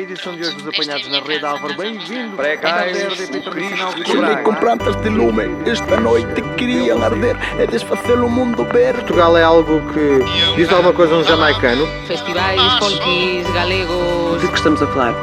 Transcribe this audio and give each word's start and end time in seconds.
Edição 0.00 0.34
de 0.34 0.40
hoje 0.40 0.56
dos 0.56 0.66
apanhados 0.66 1.08
na 1.08 1.20
rede 1.20 1.44
Álvaro, 1.44 1.76
bem-vindo. 1.76 2.34
Precais, 2.34 3.20
internacional 3.20 3.92
Cristo, 3.92 4.42
com 4.44 4.54
plantas 4.54 4.96
de 5.02 5.10
lume 5.10 5.42
esta 5.70 6.00
noite 6.00 6.40
queriam 6.56 7.02
arder 7.02 7.36
e 7.60 7.66
desfacer 7.66 8.18
o 8.18 8.26
mundo 8.26 8.64
verde. 8.64 9.00
Portugal 9.00 9.36
é 9.36 9.42
algo 9.42 9.82
que 9.92 10.56
diz 10.56 10.72
alguma 10.72 10.94
coisa 10.94 11.16
a 11.16 11.18
um 11.18 11.24
jamaicano. 11.24 11.86
festivais 12.06 12.62
folkis 12.78 13.46
galegos 13.52 14.40
De 14.40 14.48
que 14.48 14.54
estamos 14.54 14.80
a 14.80 14.86
falar? 14.86 15.14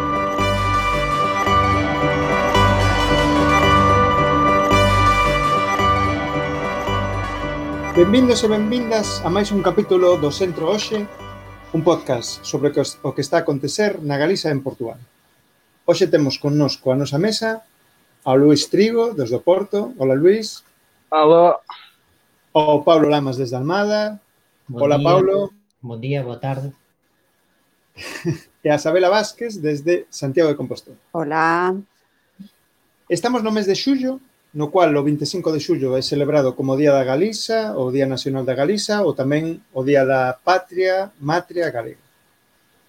Benvindos 7.96 8.44
e 8.44 8.48
benvindas 8.48 9.26
a 9.26 9.30
máis 9.32 9.50
un 9.50 9.64
capítulo 9.64 10.18
do 10.18 10.32
Centro 10.32 10.70
Oxe, 10.70 11.08
un 11.74 11.84
podcast 11.84 12.44
sobre 12.46 12.72
o 12.72 13.12
que 13.14 13.22
está 13.22 13.38
a 13.38 13.44
acontecer 13.44 14.00
na 14.00 14.16
Galiza 14.16 14.48
e 14.48 14.56
en 14.56 14.64
Portugal. 14.64 15.00
Hoxe 15.84 16.08
temos 16.08 16.40
connosco 16.40 16.92
a 16.92 16.96
nosa 16.96 17.20
mesa 17.20 17.68
ao 18.24 18.40
Luis 18.40 18.72
Trigo, 18.72 19.12
desde 19.12 19.36
o 19.36 19.44
Porto. 19.44 19.92
Hola, 20.00 20.16
Luis. 20.16 20.64
Hola. 21.12 21.60
Ao 22.56 22.84
Pablo 22.88 23.12
Lamas, 23.12 23.36
desde 23.36 23.60
Almada. 23.60 24.20
Bon 24.68 24.88
Hola, 24.88 24.96
día, 24.96 25.08
Pablo. 25.08 25.36
Bon 25.84 26.00
día, 26.00 26.24
boa 26.24 26.40
tarde. 26.40 26.72
e 28.64 28.68
a 28.72 28.80
Sabela 28.80 29.12
Vázquez, 29.12 29.60
desde 29.60 30.08
Santiago 30.08 30.48
de 30.48 30.56
Compostela. 30.56 30.98
Hola. 31.12 31.76
Estamos 33.12 33.44
no 33.44 33.52
mes 33.52 33.68
de 33.68 33.76
xullo 33.76 34.24
no 34.58 34.74
cual 34.74 34.90
o 34.98 35.06
25 35.06 35.54
de 35.54 35.62
xullo 35.62 35.94
é 35.94 36.02
celebrado 36.02 36.58
como 36.58 36.74
Día 36.74 36.90
da 36.90 37.06
Galiza, 37.06 37.78
o 37.78 37.94
Día 37.94 38.10
Nacional 38.10 38.42
da 38.42 38.58
Galiza, 38.58 39.06
ou 39.06 39.14
tamén 39.14 39.62
o 39.70 39.86
Día 39.86 40.02
da 40.02 40.34
Patria 40.34 41.14
Matria 41.22 41.70
Galega. 41.70 42.02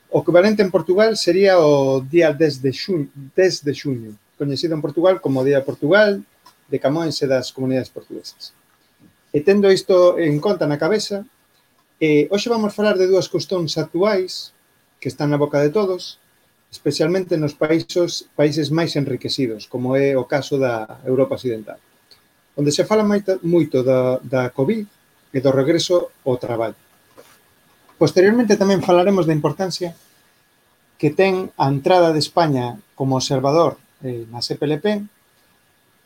O 0.09 0.25
equivalente 0.25 0.65
en 0.65 0.73
Portugal 0.73 1.13
sería 1.21 1.61
o 1.61 2.01
día 2.01 2.33
10 2.33 2.65
de 2.65 2.73
xuño, 2.73 3.13
10 3.37 3.69
de 3.69 3.75
xuño 3.77 4.11
coñecido 4.41 4.73
en 4.73 4.81
Portugal 4.81 5.21
como 5.21 5.45
Día 5.45 5.61
de 5.61 5.69
Portugal, 5.69 6.25
de 6.73 6.79
Camões 6.81 7.21
e 7.21 7.29
das 7.29 7.53
comunidades 7.53 7.93
portuguesas. 7.93 8.57
E 9.29 9.45
tendo 9.45 9.69
isto 9.69 10.17
en 10.17 10.41
conta 10.41 10.65
na 10.65 10.81
cabeza, 10.81 11.29
eh, 12.01 12.33
hoxe 12.33 12.49
vamos 12.49 12.73
falar 12.73 12.97
de 12.97 13.05
dúas 13.05 13.29
cuestións 13.29 13.77
actuais 13.77 14.57
que 14.97 15.13
están 15.13 15.29
na 15.29 15.37
boca 15.37 15.61
de 15.61 15.69
todos, 15.69 16.17
especialmente 16.69 17.41
nos 17.41 17.57
países, 17.57 18.29
países 18.37 18.69
máis 18.69 18.93
enriquecidos, 18.95 19.65
como 19.65 19.97
é 19.97 20.13
o 20.17 20.29
caso 20.29 20.61
da 20.61 21.01
Europa 21.09 21.41
Occidental, 21.41 21.81
onde 22.57 22.73
se 22.73 22.85
fala 22.85 23.07
moito 23.07 23.81
da, 23.81 24.21
da 24.21 24.43
COVID 24.53 24.85
e 25.33 25.39
do 25.41 25.51
regreso 25.53 26.13
ao 26.25 26.37
traballo. 26.37 26.77
Posteriormente 27.97 28.61
tamén 28.61 28.85
falaremos 28.85 29.25
da 29.25 29.35
importancia 29.35 29.97
que 31.01 31.11
ten 31.15 31.51
a 31.57 31.67
entrada 31.73 32.13
de 32.13 32.21
España 32.21 32.77
como 32.93 33.17
observador 33.17 33.81
eh, 34.05 34.29
na 34.29 34.45
CPLP 34.45 35.07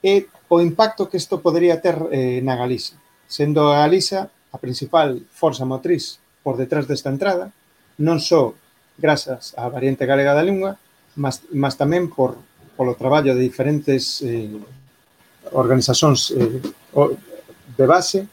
e 0.05 0.29
o 0.49 0.61
impacto 0.61 1.09
que 1.09 1.19
isto 1.19 1.43
podría 1.43 1.81
ter 1.83 1.97
eh, 2.15 2.39
na 2.45 2.55
Galiza, 2.55 2.95
sendo 3.27 3.73
a 3.73 3.83
Galiza 3.83 4.31
a 4.53 4.59
principal 4.63 5.21
forza 5.33 5.65
motriz 5.65 6.23
por 6.45 6.55
detrás 6.61 6.87
desta 6.87 7.11
entrada, 7.11 7.51
non 7.99 8.21
só 8.21 8.55
grazas 8.99 9.55
á 9.57 9.69
variante 9.69 10.07
galega 10.07 10.37
da 10.37 10.45
lingua, 10.45 10.77
mas, 11.17 11.45
mas 11.53 11.77
tamén 11.77 12.09
por 12.09 12.37
polo 12.77 12.97
traballo 12.97 13.37
de 13.37 13.43
diferentes 13.45 14.25
eh, 14.25 14.49
organizacións 15.53 16.33
eh, 16.33 16.61
de 17.77 17.87
base 17.87 18.25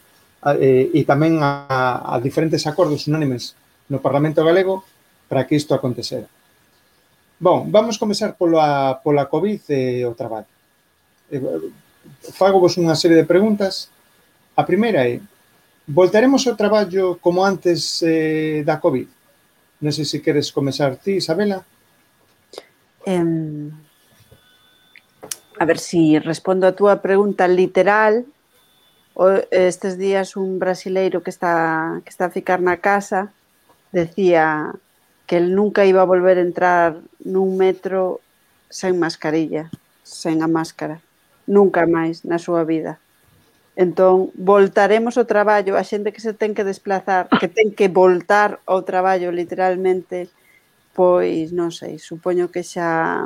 eh, 0.56 0.88
e 0.92 1.00
tamén 1.04 1.40
a, 1.44 2.00
a 2.04 2.16
diferentes 2.20 2.64
acordos 2.64 3.04
unánimes 3.08 3.56
no 3.92 4.00
Parlamento 4.00 4.40
Galego 4.40 4.84
para 5.28 5.44
que 5.44 5.56
isto 5.56 5.76
acontecera. 5.76 6.26
Bon, 7.40 7.68
vamos 7.72 7.96
comezar 7.96 8.36
pola, 8.36 9.00
pola 9.00 9.28
COVID 9.28 9.62
e 9.72 10.04
o 10.04 10.12
traballo. 10.12 10.50
Eh, 11.32 11.40
fago 12.36 12.60
vos 12.60 12.76
unha 12.76 12.96
serie 12.96 13.16
de 13.16 13.28
preguntas. 13.28 13.88
A 14.56 14.64
primeira 14.64 15.04
é, 15.08 15.20
voltaremos 15.88 16.44
ao 16.44 16.56
traballo 16.56 17.16
como 17.20 17.44
antes 17.44 18.00
eh, 18.04 18.60
da 18.64 18.76
COVID? 18.76 19.19
Non 19.80 19.92
sei 19.96 20.04
se 20.04 20.20
queres 20.20 20.52
comezar 20.52 21.00
ti, 21.00 21.16
Isabela. 21.18 21.64
Eh, 23.08 23.72
a 25.60 25.64
ver 25.64 25.78
se 25.78 25.96
si 25.96 26.18
respondo 26.20 26.68
a 26.68 26.76
túa 26.76 27.00
pregunta 27.00 27.48
literal. 27.48 28.24
O, 29.16 29.28
estes 29.50 29.98
días 29.98 30.36
un 30.36 30.60
brasileiro 30.60 31.20
que 31.24 31.28
está, 31.28 32.00
que 32.04 32.12
está 32.12 32.28
a 32.28 32.36
ficar 32.36 32.60
na 32.60 32.78
casa 32.78 33.32
decía 33.92 34.72
que 35.26 35.36
el 35.36 35.54
nunca 35.54 35.84
iba 35.84 36.02
a 36.02 36.08
volver 36.08 36.38
a 36.38 36.46
entrar 36.46 36.96
nun 37.24 37.56
metro 37.60 38.24
sen 38.70 38.96
mascarilla, 38.98 39.68
sen 40.06 40.42
a 40.42 40.48
máscara, 40.48 41.02
nunca 41.46 41.84
máis 41.84 42.22
na 42.22 42.38
súa 42.38 42.62
vida. 42.64 43.02
Entón, 43.84 44.28
voltaremos 44.36 45.14
ao 45.16 45.30
traballo, 45.34 45.72
a 45.80 45.84
xente 45.90 46.12
que 46.12 46.20
se 46.26 46.36
ten 46.40 46.52
que 46.56 46.68
desplazar, 46.68 47.32
que 47.40 47.48
ten 47.56 47.68
que 47.72 47.88
voltar 47.88 48.50
ao 48.68 48.84
traballo 48.90 49.32
literalmente, 49.40 50.28
pois 50.98 51.48
non 51.58 51.70
sei, 51.72 51.96
supoño 51.96 52.52
que 52.52 52.62
xa 52.72 53.24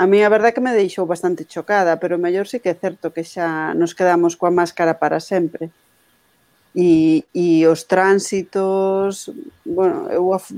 A 0.00 0.06
mí 0.06 0.18
a 0.22 0.32
verdade 0.32 0.54
que 0.56 0.64
me 0.64 0.72
deixou 0.72 1.04
bastante 1.04 1.44
chocada, 1.44 2.00
pero 2.00 2.16
mellor 2.16 2.48
sí 2.48 2.56
que 2.62 2.72
é 2.72 2.80
certo 2.84 3.12
que 3.12 3.20
xa 3.32 3.76
nos 3.80 3.92
quedamos 3.92 4.32
coa 4.40 4.48
máscara 4.60 4.94
para 4.96 5.20
sempre. 5.20 5.68
E, 6.72 7.28
e 7.36 7.68
os 7.68 7.84
tránsitos, 7.84 9.28
bueno, 9.68 10.08
eu 10.08 10.32
af, 10.32 10.48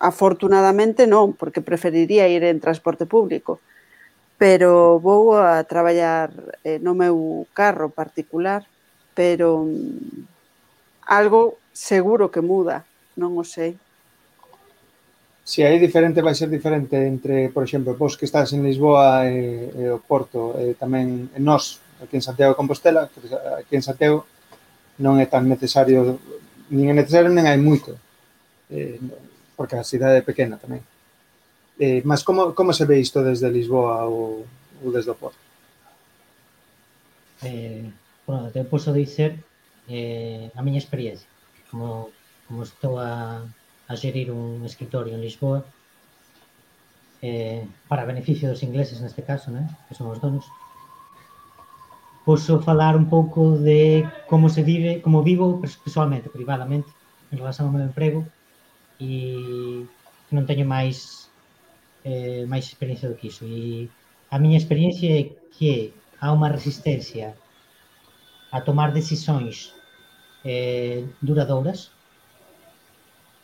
afortunadamente 0.00 1.04
non, 1.04 1.36
porque 1.36 1.60
preferiría 1.60 2.32
ir 2.32 2.48
en 2.48 2.64
transporte 2.64 3.04
público, 3.04 3.60
pero 4.38 5.02
vou 5.02 5.34
a 5.34 5.66
traballar 5.66 6.30
eh, 6.62 6.78
no 6.78 6.94
meu 6.94 7.44
carro 7.50 7.90
particular, 7.90 8.62
pero 9.18 9.66
mm, 9.66 11.10
algo 11.10 11.58
seguro 11.74 12.30
que 12.30 12.38
muda, 12.38 12.86
non 13.18 13.34
o 13.34 13.42
sei. 13.42 13.74
Si 15.42 15.66
aí 15.66 15.82
diferente 15.82 16.22
vai 16.22 16.38
ser 16.38 16.46
diferente 16.46 16.94
entre, 16.94 17.50
por 17.50 17.66
exemplo, 17.66 17.98
vos 17.98 18.14
que 18.14 18.30
estás 18.30 18.54
en 18.54 18.62
Lisboa 18.62 19.26
e, 19.26 19.74
e 19.74 19.84
o 19.90 19.98
Porto, 19.98 20.54
e 20.54 20.78
tamén 20.78 21.34
e 21.34 21.40
nós 21.42 21.82
aquí 21.98 22.14
en 22.14 22.22
Santiago 22.22 22.54
de 22.54 22.60
Compostela, 22.62 23.10
aquí 23.58 23.74
en 23.74 23.82
Santiago 23.82 24.22
non 25.02 25.18
é 25.18 25.26
tan 25.26 25.50
necesario, 25.50 26.22
nin 26.70 26.86
é 26.86 26.94
necesario 26.94 27.26
nin 27.34 27.42
hai 27.42 27.58
moito, 27.58 27.98
eh, 28.70 29.02
porque 29.58 29.74
a 29.74 29.82
cidade 29.82 30.22
é 30.22 30.22
pequena 30.22 30.62
tamén. 30.62 30.84
Eh, 31.78 32.02
mas 32.04 32.24
como, 32.26 32.54
como 32.54 32.72
se 32.72 32.84
ve 32.84 32.98
isto 32.98 33.22
desde 33.22 33.50
Lisboa 33.50 34.04
ou, 34.04 34.46
ou 34.82 34.88
desde 34.90 35.10
o 35.10 35.14
Porto? 35.14 35.38
Eh, 37.42 37.86
bueno, 38.26 38.50
te 38.50 38.64
posso 38.66 38.92
dicer 38.92 39.38
eh, 39.86 40.50
a 40.54 40.60
miña 40.62 40.82
experiencia. 40.82 41.28
Como, 41.70 42.10
como 42.48 42.66
estou 42.66 42.98
a, 42.98 43.46
a 43.86 43.94
gerir 43.94 44.34
un 44.34 44.66
escritorio 44.66 45.14
en 45.14 45.22
Lisboa, 45.22 45.62
eh, 47.22 47.66
para 47.88 48.04
beneficio 48.04 48.48
dos 48.48 48.62
ingleses 48.62 49.00
neste 49.00 49.22
caso, 49.22 49.50
né? 49.50 49.68
que 49.88 49.94
son 49.94 50.10
os 50.10 50.20
donos, 50.20 50.46
posso 52.24 52.60
falar 52.60 52.96
un 52.96 53.06
pouco 53.08 53.56
de 53.56 54.04
como 54.26 54.48
se 54.48 54.62
vive, 54.62 55.00
como 55.00 55.22
vivo 55.22 55.62
pessoalmente, 55.62 56.28
privadamente, 56.28 56.90
en 57.30 57.38
relación 57.38 57.68
ao 57.68 57.74
meu 57.74 57.86
emprego, 57.86 58.26
e 58.98 59.86
non 60.34 60.44
teño 60.44 60.66
máis 60.66 61.27
eh, 62.04 62.44
máis 62.46 62.66
experiencia 62.66 63.08
do 63.08 63.16
que 63.18 63.28
iso. 63.32 63.44
E 63.46 63.88
a 64.30 64.36
miña 64.38 64.58
experiencia 64.58 65.10
é 65.20 65.22
que 65.56 65.94
há 66.20 66.28
unha 66.32 66.52
resistencia 66.52 67.34
a 68.50 68.58
tomar 68.62 68.92
decisións 68.92 69.74
eh, 70.44 71.04
duradouras 71.20 71.90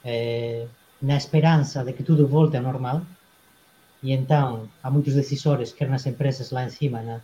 eh, 0.04 0.66
na 1.03 1.16
esperanza 1.16 1.84
de 1.84 1.92
que 1.97 2.06
tudo 2.06 2.28
volte 2.28 2.56
ao 2.56 2.66
normal. 2.66 3.03
E 4.04 4.12
entón 4.12 4.68
há 4.84 4.89
moitos 4.92 5.16
decisores 5.16 5.72
quer 5.72 5.89
nas 5.89 6.04
empresas 6.04 6.53
lá 6.53 6.62
encima 6.68 7.00
na, 7.00 7.16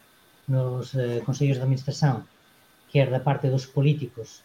nos 0.49 0.95
eh, 0.95 1.21
consellos 1.27 1.57
de 1.57 1.65
administración 1.65 2.25
quer 2.91 3.09
da 3.11 3.21
parte 3.21 3.47
dos 3.53 3.67
políticos 3.67 4.43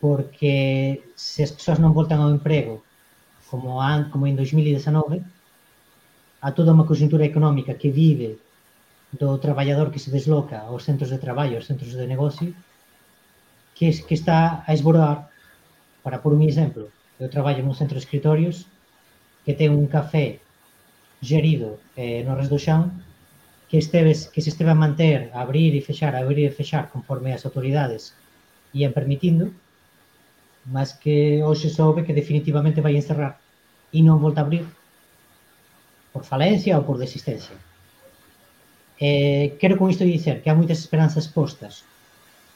porque 0.00 1.04
se 1.14 1.44
as 1.44 1.52
persoas 1.52 1.80
non 1.80 1.96
voltan 1.96 2.20
ao 2.20 2.32
emprego 2.32 2.84
como, 3.48 3.80
an, 3.80 4.08
como 4.12 4.24
en 4.26 4.36
2019 4.36 5.24
a 6.40 6.52
toda 6.56 6.72
unha 6.72 6.88
conjuntura 6.88 7.28
económica 7.28 7.76
que 7.76 7.92
vive 7.92 8.40
do 9.12 9.36
traballador 9.42 9.90
que 9.92 10.02
se 10.02 10.10
desloca 10.10 10.64
aos 10.64 10.86
centros 10.88 11.10
de 11.10 11.18
traballo, 11.18 11.58
aos 11.58 11.68
centros 11.68 11.92
de 11.92 12.06
negocio, 12.06 12.54
que, 13.74 13.90
que 13.90 14.14
está 14.14 14.64
a 14.66 14.72
esborar, 14.72 15.28
para 16.02 16.22
por 16.22 16.32
un 16.32 16.42
exemplo, 16.42 16.88
eu 17.20 17.28
traballo 17.28 17.60
nun 17.60 17.76
centro 17.76 18.00
de 18.00 18.04
escritorios 18.04 18.64
que 19.44 19.52
ten 19.52 19.76
un 19.76 19.88
café 19.88 20.40
gerido 21.20 21.76
eh, 21.96 22.24
no 22.24 22.32
res 22.32 22.48
do 22.48 22.56
xán 22.56 23.04
que, 23.68 23.76
esteves, 23.78 24.26
que 24.32 24.40
se 24.40 24.50
esteve 24.50 24.72
a 24.72 24.78
manter, 24.78 25.30
a 25.36 25.44
abrir 25.44 25.76
e 25.76 25.84
fechar, 25.84 26.16
a 26.16 26.24
abrir 26.24 26.48
e 26.48 26.56
fechar 26.56 26.88
conforme 26.88 27.30
as 27.36 27.44
autoridades 27.44 28.16
ian 28.72 28.96
permitindo, 28.96 29.52
mas 30.64 30.96
que 30.96 31.44
hoxe 31.44 31.68
soube 31.68 32.04
que 32.06 32.16
definitivamente 32.16 32.80
vai 32.80 32.96
encerrar 32.96 33.36
e 33.92 34.00
non 34.00 34.22
volta 34.22 34.40
a 34.40 34.46
abrir 34.48 34.64
por 36.12 36.24
falencia 36.24 36.76
ou 36.78 36.84
por 36.84 36.98
desistencia. 36.98 37.56
Eh, 39.00 39.56
quero 39.58 39.78
con 39.78 39.88
isto 39.88 40.04
dicer 40.04 40.42
que 40.42 40.50
há 40.50 40.54
moitas 40.54 40.82
esperanzas 40.82 41.24
postas 41.24 41.88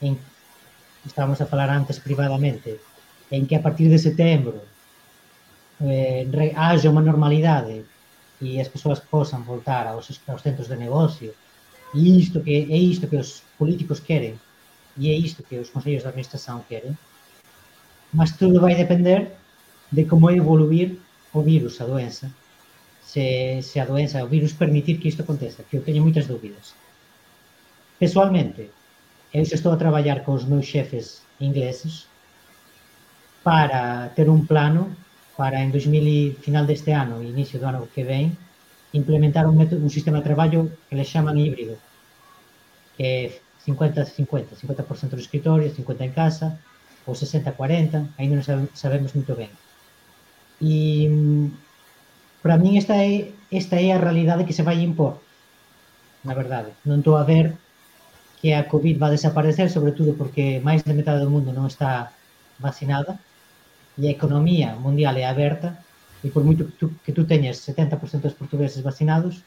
en 0.01 0.19
estábamos 1.05 1.41
a 1.41 1.49
falar 1.49 1.69
antes 1.69 1.97
privadamente 1.97 2.77
en 3.31 3.47
que 3.47 3.55
a 3.55 3.63
partir 3.65 3.89
de 3.89 3.97
setembro 3.97 4.61
eh, 5.81 6.29
re, 6.29 6.53
haxa 6.53 6.93
unha 6.93 7.01
normalidade 7.01 7.81
e 8.37 8.61
as 8.61 8.69
persoas 8.69 9.01
posan 9.01 9.41
voltar 9.41 9.89
aos, 9.89 10.21
aos 10.29 10.43
centros 10.45 10.69
de 10.69 10.77
negocio 10.77 11.33
e 11.97 12.21
isto 12.21 12.45
que 12.45 12.69
é 12.69 12.77
isto 12.77 13.09
que 13.09 13.17
os 13.17 13.41
políticos 13.57 13.97
queren 13.97 14.37
e 15.01 15.09
é 15.09 15.15
isto 15.17 15.41
que 15.41 15.57
os 15.57 15.73
consellos 15.73 16.05
de 16.05 16.09
administración 16.13 16.61
queren 16.69 16.93
mas 18.13 18.37
tudo 18.37 18.61
vai 18.61 18.77
depender 18.77 19.33
de 19.89 20.05
como 20.05 20.29
evoluir 20.29 21.01
o 21.33 21.41
virus, 21.41 21.81
a 21.81 21.89
doença 21.89 22.29
se, 23.05 23.61
se 23.61 23.79
a 23.79 23.85
doença, 23.85 24.23
o 24.25 24.27
virus 24.27 24.53
permitir 24.53 24.99
que 24.99 25.07
isto 25.07 25.21
aconteza, 25.21 25.63
que 25.69 25.77
eu 25.77 25.85
teño 25.85 26.01
moitas 26.01 26.27
dúbidas. 26.27 26.73
Pessoalmente 28.01 28.73
eu 29.31 29.43
estou 29.43 29.71
a 29.71 29.81
traballar 29.81 30.23
con 30.25 30.35
os 30.39 30.45
meus 30.49 30.65
xefes 30.65 31.21
ingleses 31.39 32.07
para 33.43 34.09
ter 34.15 34.27
un 34.29 34.47
plano 34.49 34.95
para 35.37 35.61
en 35.61 35.69
2000 35.69 36.39
final 36.41 36.65
deste 36.65 36.95
ano 36.95 37.21
e 37.21 37.29
inicio 37.29 37.59
do 37.59 37.67
ano 37.67 37.87
que 37.93 38.07
ven 38.07 38.33
implementar 38.95 39.45
un, 39.45 39.59
método, 39.59 39.83
un 39.83 39.91
sistema 39.91 40.19
de 40.19 40.27
traballo 40.31 40.71
que 40.87 40.95
le 40.95 41.05
chaman 41.05 41.37
híbrido 41.37 41.75
que 42.95 43.03
é 43.03 43.17
50-50 43.67 44.55
50%, 44.55 45.15
do 45.15 45.19
escritorio, 45.19 45.73
50 45.73 46.05
en 46.05 46.13
casa 46.15 46.47
ou 47.05 47.13
60-40 47.13 48.07
ainda 48.17 48.39
non 48.39 48.71
sabemos 48.73 49.11
moito 49.13 49.35
ben. 49.35 49.51
E 50.63 51.11
para 52.45 52.61
min 52.61 52.77
esta 52.77 53.01
é 53.01 53.33
esta 53.49 53.81
é 53.81 53.89
a 53.89 53.97
realidade 53.97 54.45
que 54.45 54.53
se 54.53 54.61
vai 54.61 54.77
impor 54.85 55.25
na 56.25 56.33
verdade, 56.33 56.73
non 56.85 57.01
estou 57.01 57.17
a 57.17 57.25
ver 57.25 57.53
que 58.41 58.53
a 58.53 58.65
COVID 58.65 58.97
va 58.97 59.07
a 59.09 59.15
desaparecer, 59.17 59.69
sobre 59.69 59.93
todo 59.93 60.17
porque 60.17 60.61
máis 60.61 60.81
de 60.81 60.93
metade 60.97 61.21
do 61.21 61.29
mundo 61.33 61.53
non 61.53 61.69
está 61.69 62.13
vacinada 62.57 63.21
e 63.97 64.09
a 64.09 64.15
economía 64.17 64.73
mundial 64.77 65.17
é 65.21 65.25
aberta 65.25 65.77
e 66.25 66.33
por 66.33 66.41
moito 66.41 66.65
que 66.65 66.75
tú, 66.81 66.85
que 67.05 67.13
tú 67.13 67.29
teñes 67.29 67.61
70% 67.61 68.25
dos 68.25 68.37
portugueses 68.37 68.81
vacinados, 68.81 69.45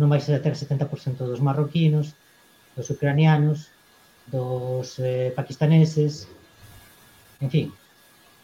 non 0.00 0.08
vais 0.08 0.24
a 0.32 0.40
ter 0.40 0.56
70% 0.56 1.28
dos 1.28 1.44
marroquinos, 1.44 2.16
dos 2.72 2.88
ucranianos, 2.88 3.68
dos 4.28 4.96
eh, 5.00 5.32
pakistaneses, 5.36 6.28
en 7.44 7.48
fin, 7.52 7.66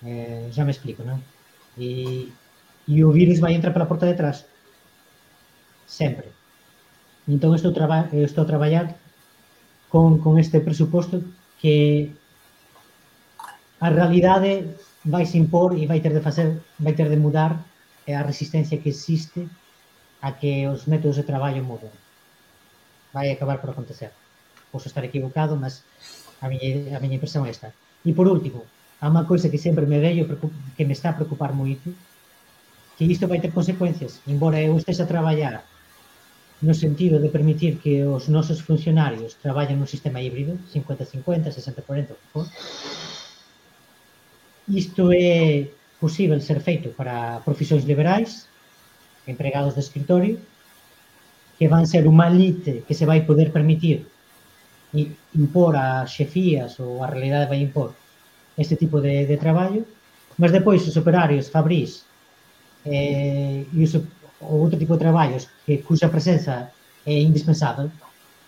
eh, 0.05 0.53
me 0.53 0.73
explico, 0.73 1.01
non? 1.01 1.21
E, 1.81 2.29
e 2.87 3.05
o 3.05 3.11
virus 3.13 3.41
vai 3.41 3.55
entrar 3.55 3.73
pela 3.73 3.89
porta 3.89 4.07
de 4.07 4.13
atrás. 4.13 4.45
Sempre. 5.87 6.29
Entón 7.29 7.57
estou, 7.57 7.73
traba, 7.73 8.09
estou 8.13 8.45
a 8.45 8.51
traballar 8.51 8.87
con, 9.89 10.21
con 10.21 10.37
este 10.37 10.61
presuposto 10.61 11.25
que 11.61 12.13
a 13.81 13.89
realidade 13.89 14.77
vai 15.05 15.25
se 15.25 15.37
impor 15.41 15.77
e 15.77 15.89
vai 15.89 16.01
ter 16.01 16.13
de 16.13 16.21
facer, 16.21 16.61
vai 16.81 16.93
ter 16.93 17.09
de 17.09 17.17
mudar 17.17 17.65
a 18.09 18.23
resistencia 18.25 18.81
que 18.81 18.93
existe 18.93 19.49
a 20.21 20.33
que 20.33 20.69
os 20.69 20.85
métodos 20.89 21.17
de 21.17 21.29
traballo 21.29 21.65
muden. 21.65 21.93
Vai 23.13 23.31
acabar 23.31 23.61
por 23.61 23.71
acontecer. 23.71 24.13
Posso 24.73 24.89
estar 24.89 25.05
equivocado, 25.05 25.57
mas 25.57 25.85
a 26.41 26.49
miña, 26.49 27.01
a 27.01 27.07
impresión 27.07 27.45
é 27.47 27.51
esta. 27.53 27.73
E 28.05 28.13
por 28.13 28.29
último, 28.29 28.65
há 29.01 29.09
unha 29.09 29.25
coisa 29.25 29.49
que 29.53 29.61
sempre 29.61 29.89
me 29.89 30.01
veio 30.01 30.29
que 30.77 30.85
me 30.85 30.97
está 30.97 31.13
a 31.13 31.17
preocupar 31.17 31.53
moito, 31.53 31.93
que 32.97 33.05
isto 33.05 33.27
vai 33.27 33.41
ter 33.41 33.53
consecuencias. 33.53 34.21
Embora 34.27 34.61
eu 34.61 34.77
esteja 34.77 35.05
a 35.05 35.11
traballar 35.11 35.65
no 36.63 36.75
sentido 36.75 37.21
de 37.21 37.29
permitir 37.29 37.77
que 37.83 38.05
os 38.05 38.29
nosos 38.29 38.61
funcionarios 38.61 39.37
traballen 39.43 39.77
nun 39.77 39.91
sistema 39.91 40.23
híbrido, 40.23 40.57
50-50, 40.73 41.51
60-40, 41.53 42.17
Isto 44.69 45.13
é 45.13 45.69
ser 46.41 46.61
feito 46.61 46.89
para 46.97 47.41
profesións 47.45 47.85
liberais, 47.85 48.49
empregados 49.27 49.75
de 49.75 49.81
escritorio, 49.81 50.41
que 51.59 51.69
van 51.69 51.85
ser 51.87 52.09
unha 52.09 52.33
elite 52.33 52.83
que 52.89 52.97
se 52.97 53.05
vai 53.05 53.23
poder 53.29 53.53
permitir 53.53 54.09
impor 55.35 55.77
a 55.77 56.07
xefías 56.07 56.79
ou 56.81 57.03
a 57.05 57.11
realidade 57.11 57.51
vai 57.51 57.61
impor 57.61 57.93
este 58.57 58.77
tipo 58.77 59.01
de, 59.05 59.27
de 59.27 59.37
traballo, 59.37 59.85
mas 60.39 60.51
depois 60.51 60.87
os 60.87 60.97
operarios 60.97 61.51
fabrís 61.51 62.07
eh, 62.85 63.67
outro 64.41 64.79
tipo 64.79 64.95
de 64.95 65.05
traballos 65.05 65.49
que 65.65 65.81
cuxa 65.81 66.13
presenza 66.13 66.71
é 67.05 67.15
indispensável, 67.21 67.89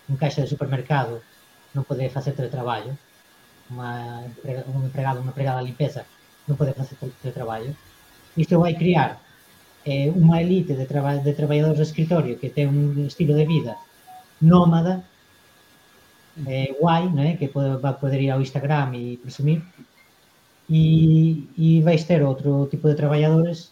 un 0.09 0.15
caixa 0.17 0.41
de 0.41 0.51
supermercado 0.53 1.21
non 1.75 1.83
pode 1.83 2.09
facer 2.09 2.33
teletraballo, 2.37 2.93
unha, 3.73 4.23
un 4.71 4.87
empregado, 4.87 5.19
unha 5.21 5.33
empregada 5.33 5.59
de 5.61 5.67
limpeza 5.69 6.01
non 6.47 6.55
pode 6.55 6.77
facer 6.77 6.95
teletraballo. 7.21 7.75
Isto 8.37 8.61
vai 8.61 8.73
criar 8.77 9.19
eh, 9.83 10.09
unha 10.13 10.39
elite 10.39 10.73
de, 10.77 10.85
de 10.87 11.33
traballadores 11.33 11.79
de 11.81 11.87
escritorio 11.89 12.39
que 12.39 12.53
ten 12.53 12.71
un 12.71 13.09
estilo 13.09 13.33
de 13.35 13.45
vida 13.45 13.73
nómada, 14.39 15.03
eh, 16.45 16.71
guai, 16.79 17.09
né? 17.09 17.37
que 17.37 17.47
pode, 17.49 17.81
vai 17.81 17.93
poder 17.97 18.21
ir 18.21 18.31
ao 18.31 18.41
Instagram 18.41 18.93
e 18.95 19.17
presumir, 19.17 19.59
e, 20.69 21.47
e 21.57 21.81
vais 21.81 22.03
ter 22.03 22.21
outro 22.23 22.67
tipo 22.71 22.87
de 22.87 22.95
traballadores 22.95 23.71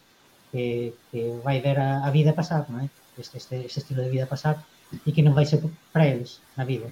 que, 0.55 0.93
que 1.11 1.39
vai 1.43 1.59
ver 1.59 1.77
a, 1.77 2.07
a 2.07 2.09
vida 2.15 2.31
pasar, 2.31 2.63
non 2.71 2.79
é? 2.79 2.87
Este, 3.19 3.35
este, 3.35 3.67
este 3.67 3.83
estilo 3.83 4.07
de 4.07 4.09
vida 4.15 4.23
pasar 4.23 4.63
e 5.03 5.11
que 5.11 5.19
non 5.19 5.35
vai 5.35 5.43
ser 5.43 5.59
para 5.91 6.07
eles 6.07 6.39
na 6.55 6.63
vida. 6.63 6.87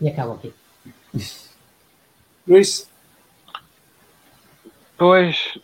E 0.00 0.08
acabo 0.08 0.40
aquí. 0.40 0.56
Luís. 2.48 2.88
Pois, 4.96 5.60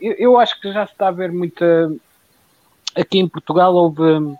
eu, 0.00 0.12
eu 0.18 0.38
acho 0.38 0.60
que 0.60 0.72
já 0.72 0.84
se 0.86 0.92
está 0.92 1.08
a 1.08 1.14
ver 1.14 1.30
muita. 1.30 1.94
Aqui 2.94 3.18
em 3.18 3.28
Portugal 3.28 3.74
houve 3.74 4.36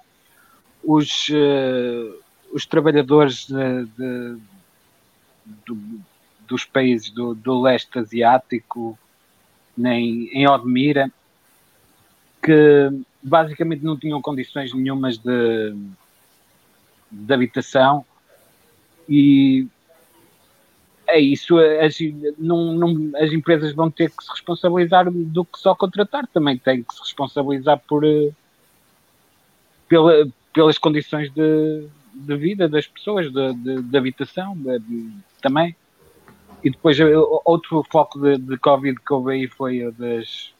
os, 0.82 1.28
uh, 1.31 2.19
os 2.52 2.67
trabalhadores 2.67 3.46
de, 3.46 3.87
de, 3.96 4.38
do, 5.64 5.78
dos 6.46 6.64
países 6.64 7.10
do, 7.10 7.34
do 7.34 7.62
leste 7.62 7.99
asiático 7.99 8.99
nem 9.76 10.28
em 10.32 10.46
Odmira, 10.48 11.10
que 12.43 12.90
basicamente 13.22 13.82
não 13.82 13.96
tinham 13.96 14.20
condições 14.20 14.72
nenhumas 14.74 15.19
de, 15.19 15.74
de 17.10 17.32
habitação 17.32 18.04
e 19.08 19.66
é 21.06 21.20
isso, 21.20 21.58
as, 21.58 21.98
não, 22.38 22.72
não, 22.72 23.10
as 23.16 23.31
empresas 23.32 23.72
vão 23.72 23.90
ter 23.90 24.10
que 24.10 24.24
se 24.24 24.31
responsabilizar 24.31 25.10
do 25.10 25.44
que 25.44 25.58
só 25.58 25.74
contratar, 25.74 26.26
também 26.26 26.56
têm 26.56 26.82
que 26.82 26.94
se 26.94 27.00
responsabilizar 27.00 27.78
por 27.86 28.04
eh, 28.04 28.31
pela, 29.88 30.26
pelas 30.52 30.78
condições 30.78 31.31
de, 31.32 31.86
de 32.14 32.36
vida 32.36 32.69
das 32.69 32.86
pessoas, 32.86 33.31
de, 33.31 33.54
de, 33.54 33.82
de 33.82 33.96
habitação 33.98 34.56
de, 34.56 35.10
também. 35.40 35.76
E 36.64 36.70
depois 36.70 36.96
outro 37.44 37.84
foco 37.92 38.18
de, 38.18 38.38
de 38.38 38.56
Covid 38.56 38.98
que 38.98 39.12
houve 39.12 39.32
aí 39.34 39.46
foi 39.46 39.84
a 39.84 39.90
das, 39.90 40.54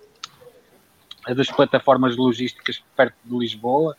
a 1.27 1.33
das 1.33 1.51
plataformas 1.51 2.15
logísticas 2.15 2.85
perto 2.95 3.17
de 3.25 3.35
Lisboa, 3.35 3.97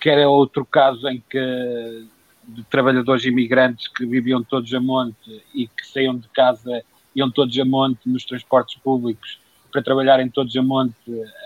que 0.00 0.08
era 0.08 0.26
outro 0.26 0.64
caso 0.64 1.06
em 1.08 1.22
que 1.28 2.08
de 2.44 2.64
trabalhadores 2.64 3.26
imigrantes 3.26 3.88
que 3.88 4.06
viviam 4.06 4.42
todos 4.42 4.72
a 4.72 4.80
monte 4.80 5.44
e 5.54 5.68
que 5.68 5.86
saíam 5.86 6.16
de 6.16 6.26
casa, 6.28 6.82
iam 7.14 7.30
todos 7.30 7.56
a 7.58 7.64
monte 7.64 8.08
nos 8.08 8.24
transportes 8.24 8.80
públicos 8.80 9.38
para 9.70 9.82
trabalharem 9.82 10.30
todos 10.30 10.56
a 10.56 10.62
monte 10.62 10.94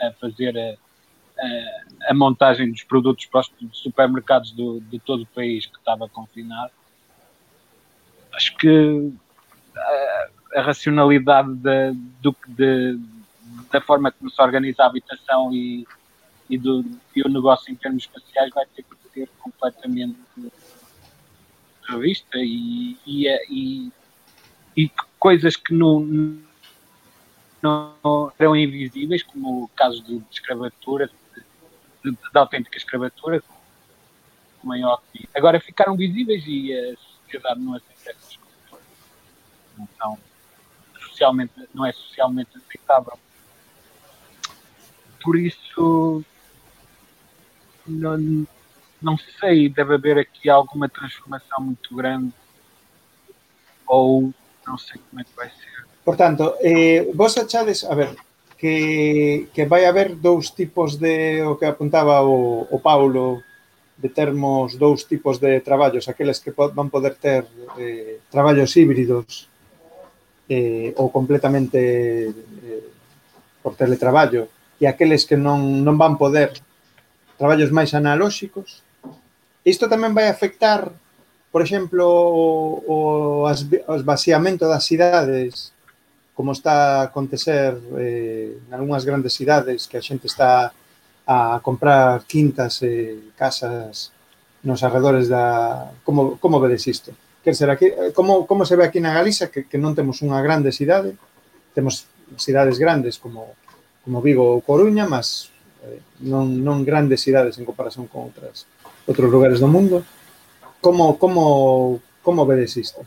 a 0.00 0.12
fazer 0.12 0.56
a, 0.56 0.76
a, 1.42 2.10
a 2.12 2.14
montagem 2.14 2.70
dos 2.70 2.84
produtos 2.84 3.26
para 3.26 3.40
os 3.40 3.50
supermercados 3.72 4.52
do, 4.52 4.80
de 4.80 5.00
todo 5.00 5.24
o 5.24 5.26
país 5.26 5.66
que 5.66 5.76
estava 5.76 6.08
confinado. 6.08 6.70
Acho 8.32 8.56
que 8.56 9.12
a, 9.76 10.28
a 10.56 10.62
racionalidade 10.62 11.54
da, 11.56 11.92
do, 12.20 12.34
de, 12.48 12.98
da 13.70 13.80
forma 13.80 14.10
como 14.10 14.30
se 14.30 14.40
organiza 14.40 14.82
a 14.82 14.86
habitação 14.86 15.52
e, 15.52 15.86
e, 16.48 16.58
do, 16.58 16.84
e 17.14 17.22
o 17.22 17.28
negócio 17.28 17.72
em 17.72 17.76
termos 17.76 18.04
espaciais 18.04 18.50
vai 18.54 18.66
ter 18.66 18.82
que 18.82 18.96
ser 19.12 19.28
completamente 19.38 20.18
revista 21.88 22.38
e, 22.38 22.96
e, 23.06 23.28
e, 23.48 23.92
e 24.76 24.90
coisas 25.18 25.56
que 25.56 25.72
não, 25.72 26.00
não 27.62 28.32
eram 28.38 28.56
invisíveis, 28.56 29.22
como 29.22 29.64
o 29.64 29.68
caso 29.68 30.02
de, 30.02 30.18
de 30.18 30.26
escravatura, 30.32 31.08
de, 32.04 32.10
de, 32.10 32.16
de 32.16 32.38
autêntica 32.38 32.76
escravatura, 32.76 33.42
como 34.60 34.74
em 34.74 34.82
agora 35.34 35.60
ficaram 35.60 35.96
visíveis 35.96 36.42
e 36.46 36.72
a 36.72 36.96
sociedade 37.22 37.60
não 37.60 37.74
aceita 37.74 38.10
essas 38.10 38.36
não, 40.00 40.18
socialmente, 41.00 41.52
não 41.74 41.84
é 41.84 41.92
socialmente 41.92 42.50
aceitável. 42.56 43.18
por 45.26 45.36
isso 45.36 46.24
não, 47.84 48.46
não 49.02 49.18
sei, 49.40 49.68
deve 49.68 49.94
haver 49.94 50.18
aqui 50.18 50.48
alguma 50.48 50.88
transformação 50.88 51.60
muito 51.60 51.94
grande 51.96 52.32
ou 53.86 54.32
não 54.64 54.78
sei 54.78 55.00
como 55.10 55.20
é 55.20 55.24
que 55.24 55.34
vai 55.34 55.48
ser. 55.50 55.84
Portanto, 56.04 56.54
eh, 56.60 57.10
vos 57.12 57.36
achades, 57.36 57.82
a 57.84 57.94
ver, 57.94 58.14
que, 58.56 59.48
que 59.52 59.64
vai 59.66 59.84
haber 59.84 60.14
dous 60.14 60.50
tipos 60.50 60.96
de, 60.96 61.42
o 61.42 61.56
que 61.56 61.64
apuntaba 61.64 62.22
o, 62.22 62.66
o 62.70 62.78
Paulo, 62.78 63.42
de 63.98 64.08
termos 64.08 64.76
dous 64.76 65.04
tipos 65.04 65.38
de 65.38 65.60
traballos, 65.60 66.08
aqueles 66.08 66.38
que 66.38 66.52
van 66.52 66.88
poder 66.88 67.16
ter 67.16 67.46
eh, 67.78 68.18
traballos 68.30 68.76
híbridos 68.76 69.48
eh, 70.48 70.94
ou 70.96 71.10
completamente 71.10 71.78
eh, 72.32 72.84
por 73.62 73.74
teletraballo 73.74 74.48
e 74.80 74.86
aqueles 74.86 75.24
que 75.24 75.34
non, 75.34 75.82
non 75.82 75.96
van 75.98 76.14
poder 76.20 76.54
traballos 77.36 77.72
máis 77.74 77.92
analóxicos, 77.92 78.82
isto 79.66 79.90
tamén 79.90 80.14
vai 80.14 80.30
afectar, 80.30 80.88
por 81.50 81.60
exemplo, 81.60 82.04
o, 82.06 82.46
o, 82.86 82.96
as, 83.50 83.66
o 83.66 83.92
esvaciamento 83.98 84.68
das 84.70 84.86
cidades 84.86 85.76
como 86.36 86.52
está 86.52 87.00
a 87.00 87.08
acontecer 87.08 87.80
eh, 87.96 88.60
en 88.68 88.72
algunhas 88.76 89.08
grandes 89.08 89.32
cidades 89.32 89.88
que 89.88 89.96
a 89.96 90.04
xente 90.04 90.28
está 90.28 90.68
a 91.24 91.58
comprar 91.64 92.28
quintas 92.28 92.84
e 92.84 92.86
eh, 92.86 93.32
casas 93.34 94.12
nos 94.60 94.84
arredores 94.84 95.32
da... 95.32 95.90
Como, 96.04 96.36
como 96.36 96.60
vedes 96.60 96.84
isto? 96.86 97.16
Aquí, 97.46 97.86
eh, 97.86 98.10
como, 98.10 98.46
como 98.46 98.66
se 98.66 98.74
ve 98.74 98.82
aquí 98.84 98.98
na 98.98 99.14
Galiza 99.14 99.46
que, 99.54 99.64
que 99.70 99.78
non 99.78 99.94
temos 99.94 100.18
unha 100.26 100.42
grande 100.42 100.74
cidade, 100.74 101.14
temos 101.70 102.10
cidades 102.42 102.74
grandes 102.82 103.22
como, 103.22 103.54
como 104.02 104.18
Vigo 104.18 104.42
ou 104.42 104.64
Coruña, 104.64 105.06
mas 105.06 105.54
eh, 105.86 106.02
non, 106.26 106.50
non 106.66 106.82
grandes 106.82 107.22
cidades 107.22 107.54
en 107.58 107.64
comparación 107.68 108.10
con 108.10 108.34
outras 108.34 108.66
outros 109.06 109.30
lugares 109.30 109.62
do 109.62 109.70
mundo. 109.70 110.02
Como, 110.82 111.14
como, 111.22 112.02
como 112.26 112.42
vedes 112.46 112.74
isto? 112.74 113.06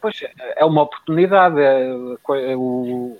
Pois 0.00 0.22
é 0.56 0.64
uma 0.64 0.82
oportunidade. 0.82 1.60
o- 2.56 3.18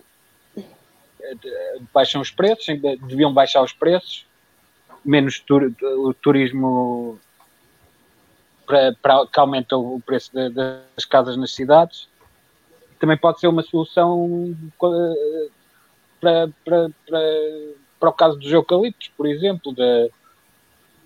baixam 1.92 2.22
os 2.22 2.30
preços, 2.30 2.66
deviam 3.04 3.34
baixar 3.34 3.60
os 3.62 3.72
preços, 3.72 4.24
menos 5.04 5.40
tur- 5.40 5.74
o 5.82 6.14
turismo 6.14 7.18
para, 8.68 8.94
para 9.00 9.26
que 9.26 9.40
aumenta 9.40 9.76
o 9.76 9.98
preço 10.04 10.30
da- 10.34 10.48
das 10.94 11.04
casas 11.06 11.36
nas 11.38 11.52
cidades. 11.54 12.06
Também 13.00 13.16
pode 13.16 13.40
ser 13.40 13.48
uma 13.48 13.62
solução 13.62 14.54
eh, 14.84 15.48
para, 16.20 16.50
para, 16.64 16.90
para, 17.06 17.20
para 17.98 18.08
o 18.10 18.12
caso 18.12 18.38
dos 18.38 18.52
eucaliptos, 18.52 19.08
por 19.16 19.26
exemplo, 19.26 19.74
da, 19.74 20.08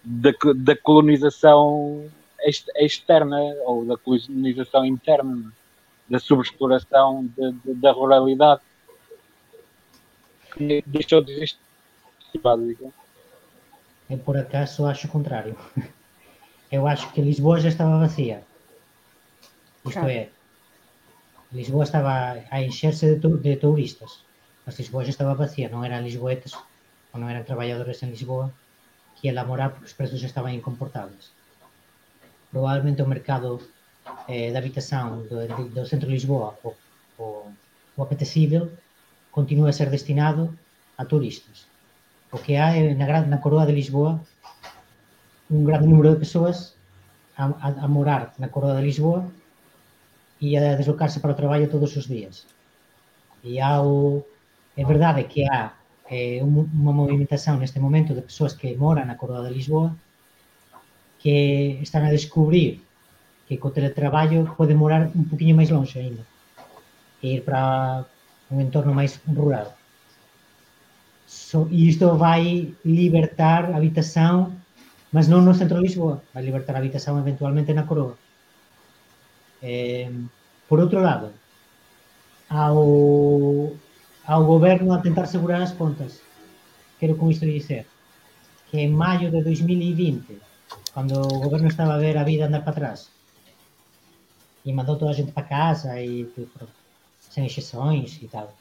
da, 0.02 0.30
da 0.56 0.76
colonização 0.76 2.10
ex- 2.40 2.66
externa 2.76 3.38
ou 3.64 3.84
da 3.84 3.96
colonização 3.96 4.84
interna, 4.84 5.52
da 6.08 6.18
sobreexploração 6.18 7.26
de- 7.36 7.52
de- 7.52 7.74
da 7.74 7.92
ruralidade. 7.92 8.60
Que 10.56 10.82
deixou 10.86 11.22
de 11.22 11.32
existir, 11.32 11.58
basicamente. 12.42 12.94
Eu, 14.10 14.18
por 14.18 14.36
acaso, 14.36 14.84
acho 14.86 15.06
o 15.06 15.10
contrário. 15.10 15.56
Eu 16.76 16.82
acho 16.92 17.06
que 17.12 17.20
Lisboa 17.20 17.60
já 17.60 17.68
estava 17.70 17.98
vazia. 18.04 18.38
Isto 19.84 19.92
Claro. 19.92 20.10
é, 20.10 20.22
Lisboa 21.58 21.84
estava 21.84 22.12
a 22.54 22.56
encher-se 22.68 23.06
de, 23.22 23.28
de 23.44 23.56
turistas, 23.64 24.12
mas 24.64 24.78
Lisboa 24.78 25.04
já 25.04 25.10
estava 25.10 25.34
vazia, 25.42 25.68
não 25.68 25.84
eram 25.84 26.00
lisboetas 26.08 26.52
ou 27.12 27.20
não 27.20 27.28
eram 27.32 27.44
trabalhadores 27.48 28.02
em 28.02 28.10
Lisboa 28.14 28.46
que 29.16 29.26
iam 29.28 29.34
lá 29.36 29.44
morar 29.44 29.68
porque 29.70 29.86
os 29.88 29.92
preços 29.98 30.18
já 30.20 30.28
estavam 30.28 30.50
incomportáveis. 30.50 31.26
Provavelmente 32.52 33.02
o 33.02 33.08
mercado 33.14 33.50
eh, 34.34 34.50
de 34.52 34.56
habitação 34.60 35.04
do, 35.30 35.36
de- 35.56 35.68
do 35.74 35.82
centro 35.90 36.06
de 36.08 36.14
Lisboa, 36.16 36.48
o, 36.64 36.70
o, 37.22 37.24
o 37.96 38.02
apetecível, 38.02 38.64
continua 39.36 39.68
a 39.70 39.72
ser 39.78 39.88
destinado 39.90 40.42
a 41.00 41.04
turistas. 41.12 41.58
O 42.36 42.38
que 42.44 42.52
há 42.56 42.68
é, 42.76 42.94
na, 42.94 43.06
na 43.32 43.38
coroa 43.44 43.66
de 43.66 43.72
Lisboa 43.80 44.12
um 45.56 45.62
grande 45.68 45.86
número 45.90 46.10
de 46.14 46.20
pessoas 46.24 46.56
a, 47.36 47.44
a, 47.66 47.68
a 47.84 47.88
morar 47.96 48.24
na 48.40 48.48
coroa 48.54 48.76
de 48.76 48.82
Lisboa 48.88 49.20
e 50.46 50.48
a 50.56 50.76
deslocar-se 50.80 51.20
para 51.20 51.32
o 51.34 51.38
trabalho 51.40 51.70
todos 51.74 51.92
os 52.00 52.06
dias. 52.14 52.34
E 53.50 53.52
há 53.60 53.72
o, 53.82 54.24
é 54.76 54.84
verdade 54.92 55.24
que 55.32 55.40
há 55.52 55.60
eh, 56.16 56.40
um- 56.48 56.68
uma 56.82 56.92
movimentação 57.00 57.54
neste 57.58 57.78
momento 57.86 58.14
de 58.14 58.22
pessoas 58.28 58.52
que 58.60 58.76
moram 58.84 59.04
na 59.06 59.16
coroa 59.20 59.44
de 59.46 59.54
Lisboa 59.58 59.88
que 61.22 61.78
están 61.86 62.02
a 62.04 62.10
descubrir 62.18 62.70
que 63.46 63.54
co 63.62 63.74
teletraballo 63.76 64.40
pode 64.58 64.74
morar 64.82 65.02
un 65.20 65.24
poquinho 65.30 65.54
máis 65.58 65.70
longe 65.76 65.96
ainda 65.98 66.24
e 67.24 67.26
ir 67.36 67.42
para 67.46 67.62
un 68.52 68.58
entorno 68.66 68.92
máis 68.98 69.12
rural. 69.38 69.68
So, 71.26 71.68
e 71.70 71.88
isto 71.88 72.16
vai 72.16 72.74
libertar 72.84 73.70
a 73.70 73.76
habitación, 73.78 74.61
mas 75.12 75.28
non 75.28 75.44
no 75.44 75.52
centro 75.52 75.78
de 75.78 75.86
Lisboa, 75.86 76.24
vai 76.32 76.42
libertar 76.42 76.74
a 76.74 76.80
habitación 76.80 77.20
eventualmente 77.20 77.76
na 77.76 77.84
Coroa. 77.84 78.16
Eh, 79.60 80.08
por 80.66 80.80
outro 80.80 81.04
lado, 81.04 81.30
ao, 82.48 83.72
ao 84.24 84.40
goberno 84.44 84.92
a 84.92 85.04
tentar 85.04 85.28
segurar 85.28 85.60
as 85.60 85.76
contas. 85.76 86.20
Quero 86.98 87.16
con 87.20 87.28
isto 87.28 87.44
dizer 87.44 87.84
que 88.72 88.80
en 88.80 88.96
maio 88.96 89.28
de 89.28 89.44
2020, 89.44 90.40
cando 90.96 91.20
o 91.20 91.44
goberno 91.44 91.68
estaba 91.68 91.94
a 91.94 92.02
ver 92.02 92.16
a 92.16 92.24
vida 92.24 92.48
andar 92.48 92.64
para 92.64 92.72
atrás, 92.72 93.12
e 94.64 94.72
mandou 94.72 94.96
toda 94.96 95.10
a 95.10 95.14
gente 95.14 95.32
para 95.32 95.44
casa 95.44 96.00
e 96.00 96.24
tipo, 96.24 96.64
sem 97.18 97.46
exceções 97.46 98.18
e 98.22 98.28
tal. 98.28 98.54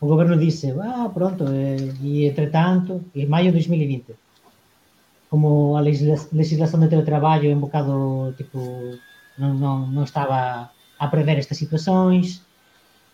O 0.00 0.06
governo 0.06 0.36
disse, 0.36 0.74
ah, 0.80 1.08
pronto, 1.12 1.44
eh, 1.48 1.76
e 2.02 2.26
entretanto, 2.26 3.04
em 3.14 3.26
maio 3.26 3.46
de 3.46 3.52
2020, 3.52 4.14
como 5.30 5.76
a 5.76 5.80
legisla- 5.80 6.28
legislação 6.32 6.80
de 6.80 6.88
teletrabalho 6.88 7.50
é 7.50 7.54
um 7.54 7.60
bocado, 7.60 8.34
tipo, 8.36 8.98
não, 9.38 9.54
não, 9.54 9.86
não 9.86 10.04
estava 10.04 10.70
a 10.98 11.08
prever 11.08 11.38
estas 11.38 11.58
situações, 11.58 12.42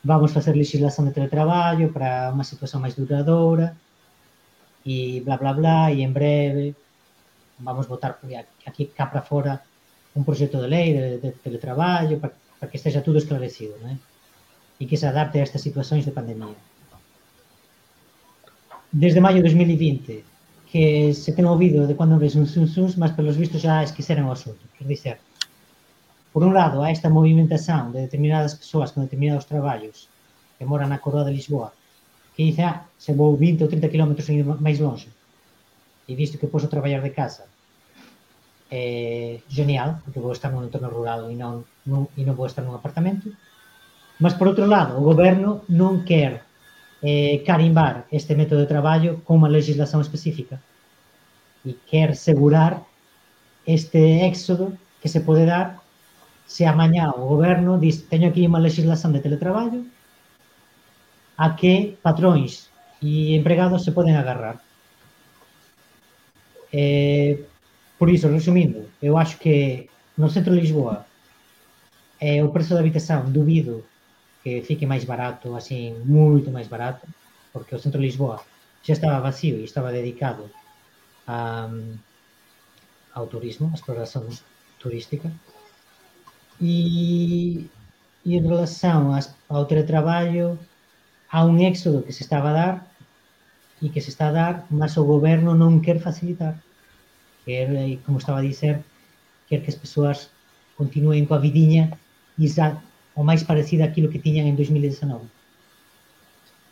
vamos 0.04 0.32
fazer 0.32 0.52
legislação 0.52 1.04
de 1.06 1.12
teletrabalho 1.12 1.92
para 1.92 2.30
uma 2.32 2.44
situação 2.44 2.80
mais 2.80 2.94
duradoura, 2.94 3.76
e 4.84 5.20
blá 5.20 5.36
blá 5.36 5.52
blá, 5.52 5.92
e 5.92 6.02
em 6.02 6.10
breve 6.10 6.74
vamos 7.58 7.86
votar 7.86 8.18
aqui 8.66 8.86
cá 8.86 9.06
para 9.06 9.22
fora 9.22 9.62
um 10.16 10.22
projeto 10.24 10.58
de 10.58 10.66
lei 10.66 11.18
de, 11.18 11.50
de 11.50 11.58
para, 11.58 12.32
para 12.58 12.68
que 12.68 12.76
esteja 12.76 13.02
tudo 13.02 13.18
esclarecido, 13.18 13.76
né? 13.78 13.98
E 14.78 14.86
que 14.86 14.96
se 14.96 15.06
adapte 15.06 15.38
a 15.38 15.42
estas 15.42 15.60
situações 15.60 16.04
de 16.04 16.10
pandemia. 16.10 16.56
Desde 18.92 19.20
maio 19.20 19.36
de 19.36 19.42
2020, 19.42 20.24
que 20.70 21.10
se 21.12 21.34
ten 21.34 21.50
ouvido 21.50 21.90
de 21.90 21.98
quando 21.98 22.14
ves 22.14 22.38
uns 22.38 22.54
uns 22.54 22.78
uns, 22.78 22.94
mas 22.94 23.10
pelos 23.18 23.34
vistos 23.34 23.60
já 23.60 23.82
esqueceram 23.82 24.30
o 24.30 24.32
asunto. 24.32 24.62
Quer 24.78 24.86
dizer, 24.86 25.16
por 26.32 26.46
un 26.46 26.54
lado, 26.54 26.82
há 26.82 26.94
esta 26.94 27.10
movimentação 27.10 27.90
de 27.90 28.06
determinadas 28.06 28.54
persoas 28.54 28.94
con 28.94 29.02
determinados 29.02 29.50
traballos 29.50 30.06
que 30.56 30.64
moran 30.64 30.86
na 30.86 31.02
Coroa 31.02 31.26
de 31.26 31.34
Lisboa, 31.34 31.74
que 32.38 32.46
dice, 32.46 32.62
ah, 32.62 32.86
se 32.94 33.10
vou 33.18 33.34
20 33.34 33.66
ou 33.66 33.68
30 33.68 33.90
km 33.90 34.14
máis 34.62 34.78
longe, 34.78 35.10
e 36.06 36.14
visto 36.14 36.38
que 36.38 36.46
posso 36.46 36.70
traballar 36.70 37.02
de 37.02 37.10
casa, 37.10 37.50
é 38.70 39.42
genial, 39.50 39.98
porque 40.06 40.22
vou 40.22 40.30
estar 40.30 40.54
num 40.54 40.62
entorno 40.62 40.86
rural 40.86 41.26
e 41.26 41.34
non, 41.34 41.66
non, 41.82 42.06
e 42.14 42.22
non 42.22 42.38
vou 42.38 42.46
estar 42.46 42.62
num 42.62 42.78
apartamento. 42.78 43.26
Mas, 44.22 44.38
por 44.38 44.46
outro 44.46 44.70
lado, 44.70 44.94
o 44.94 45.02
goberno 45.02 45.66
non 45.66 46.06
quer 46.06 46.46
eh, 47.02 47.42
carimbar 47.46 48.06
este 48.10 48.36
método 48.36 48.60
de 48.60 48.70
traballo 48.70 49.24
con 49.24 49.40
unha 49.40 49.52
legislación 49.52 50.04
específica 50.04 50.60
e 51.64 51.76
quer 51.88 52.16
segurar 52.16 52.84
este 53.64 54.26
éxodo 54.28 54.72
que 55.00 55.08
se 55.08 55.20
pode 55.20 55.44
dar 55.44 55.80
se 56.44 56.66
amañá 56.66 57.14
o 57.14 57.24
goberno 57.30 57.78
diz 57.78 58.04
teño 58.10 58.28
aquí 58.28 58.44
unha 58.44 58.60
legislación 58.60 59.12
de 59.12 59.24
teletraballo 59.24 59.80
a 61.40 61.56
que 61.56 61.96
patróns 62.04 62.68
e 63.00 63.32
empregados 63.32 63.80
se 63.80 63.96
poden 63.96 64.20
agarrar. 64.20 64.60
Eh, 66.68 67.48
por 67.96 68.12
iso, 68.12 68.28
resumindo, 68.28 68.84
eu 69.00 69.16
acho 69.16 69.40
que 69.40 69.88
no 70.20 70.28
centro 70.28 70.52
de 70.52 70.60
Lisboa 70.60 71.08
é 72.20 72.44
o 72.44 72.52
prezo 72.52 72.76
da 72.76 72.84
habitación 72.84 73.32
dubido 73.32 73.88
que 74.42 74.62
fique 74.62 74.86
máis 74.88 75.04
barato, 75.04 75.52
así, 75.56 75.92
moito 76.04 76.48
máis 76.50 76.68
barato, 76.68 77.04
porque 77.52 77.76
o 77.76 77.82
centro 77.82 78.00
de 78.00 78.08
Lisboa 78.08 78.40
xa 78.80 78.96
estaba 78.96 79.20
vacío 79.20 79.60
e 79.60 79.64
estaba 79.68 79.92
dedicado 79.92 80.48
a, 81.28 81.68
ao 83.12 83.26
turismo, 83.28 83.68
a 83.68 83.76
exploración 83.76 84.24
turística. 84.80 85.28
E, 86.60 87.68
e 88.24 88.32
relación 88.40 89.12
ás, 89.12 89.36
ao 89.48 89.68
teletraballo, 89.68 90.56
há 91.28 91.44
un 91.44 91.60
éxodo 91.60 92.04
que 92.04 92.16
se 92.16 92.24
estaba 92.24 92.50
a 92.50 92.56
dar 92.56 92.74
e 93.80 93.88
que 93.88 94.00
se 94.00 94.10
está 94.12 94.28
a 94.28 94.36
dar, 94.36 94.54
mas 94.68 94.96
o 94.96 95.04
goberno 95.04 95.52
non 95.56 95.80
quer 95.84 96.00
facilitar. 96.00 96.56
Quer, 97.44 97.72
eh, 97.72 97.96
como 98.04 98.20
estaba 98.20 98.40
a 98.40 98.48
dizer, 98.48 98.84
quer 99.48 99.60
que 99.64 99.72
as 99.72 99.80
persoas 99.80 100.32
continúen 100.76 101.28
coa 101.28 101.40
vidiña 101.40 101.92
e 102.36 102.44
xa 102.48 102.80
o 103.20 103.22
máis 103.22 103.44
parecida 103.44 103.84
aquilo 103.84 104.08
que 104.08 104.16
tiñan 104.24 104.48
en 104.48 104.56
2019. 104.56 105.28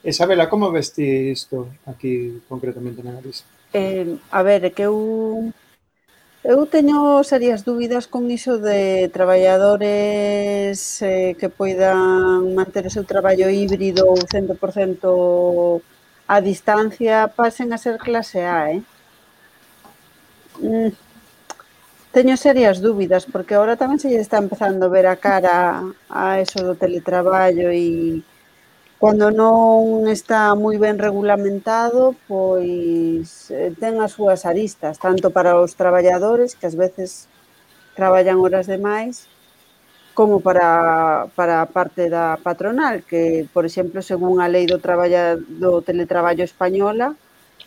E 0.00 0.09
Isabela, 0.09 0.49
como 0.49 0.73
vesti 0.73 1.28
isto 1.28 1.69
aquí 1.85 2.40
concretamente 2.49 3.05
na 3.05 3.21
Galiza? 3.21 3.45
Eh, 3.76 4.17
a 4.33 4.40
ver, 4.40 4.73
que 4.73 4.88
eu 4.88 5.52
Eu 6.45 6.64
teño 6.64 7.21
serias 7.26 7.67
dúbidas 7.67 8.07
con 8.07 8.31
iso 8.31 8.57
de 8.57 9.11
traballadores 9.12 11.02
eh, 11.02 11.37
que 11.37 11.52
poidan 11.52 12.55
manter 12.55 12.87
o 12.87 12.95
seu 12.95 13.05
traballo 13.05 13.50
híbrido 13.50 14.07
ou 14.09 14.17
100% 14.17 15.83
a 16.25 16.37
distancia 16.40 17.28
pasen 17.28 17.69
a 17.75 17.78
ser 17.78 17.99
clase 18.00 18.40
A, 18.40 18.73
eh? 18.73 18.81
Mm 20.62 21.08
Teño 22.18 22.37
serias 22.37 22.82
dúbidas, 22.82 23.26
porque 23.30 23.54
agora 23.54 23.78
tamén 23.78 24.02
se 24.02 24.10
lle 24.10 24.18
está 24.18 24.42
empezando 24.42 24.90
a 24.90 24.94
ver 24.96 25.06
a 25.06 25.22
cara 25.22 25.87
a 26.10 26.42
eso 26.42 26.58
do 26.66 26.75
teletraballo 26.75 27.70
e 27.70 28.26
cando 28.98 29.30
non 29.30 30.02
está 30.10 30.50
moi 30.58 30.82
ben 30.82 30.98
regulamentado, 30.98 32.18
pois 32.26 33.54
eh, 33.54 33.70
ten 33.78 34.02
as 34.02 34.18
súas 34.18 34.42
aristas, 34.50 34.98
tanto 34.98 35.30
para 35.30 35.62
os 35.62 35.78
traballadores, 35.78 36.58
que 36.58 36.66
ás 36.66 36.75
veces 36.75 37.30
traballan 37.94 38.42
horas 38.42 38.66
demais, 38.66 39.30
como 40.10 40.42
para, 40.42 41.30
para 41.38 41.62
a 41.62 41.70
parte 41.70 42.10
da 42.10 42.34
patronal, 42.42 43.06
que, 43.06 43.46
por 43.54 43.62
exemplo, 43.62 44.02
según 44.02 44.42
a 44.42 44.50
lei 44.50 44.66
do, 44.66 44.82
traballa, 44.82 45.38
do 45.38 45.87
teletraballo 45.87 46.42
española, 46.42 47.14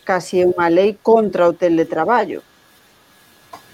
casi 0.04 0.44
é 0.44 0.48
unha 0.52 0.68
lei 0.68 1.00
contra 1.00 1.48
o 1.48 1.56
teletraballo 1.56 2.44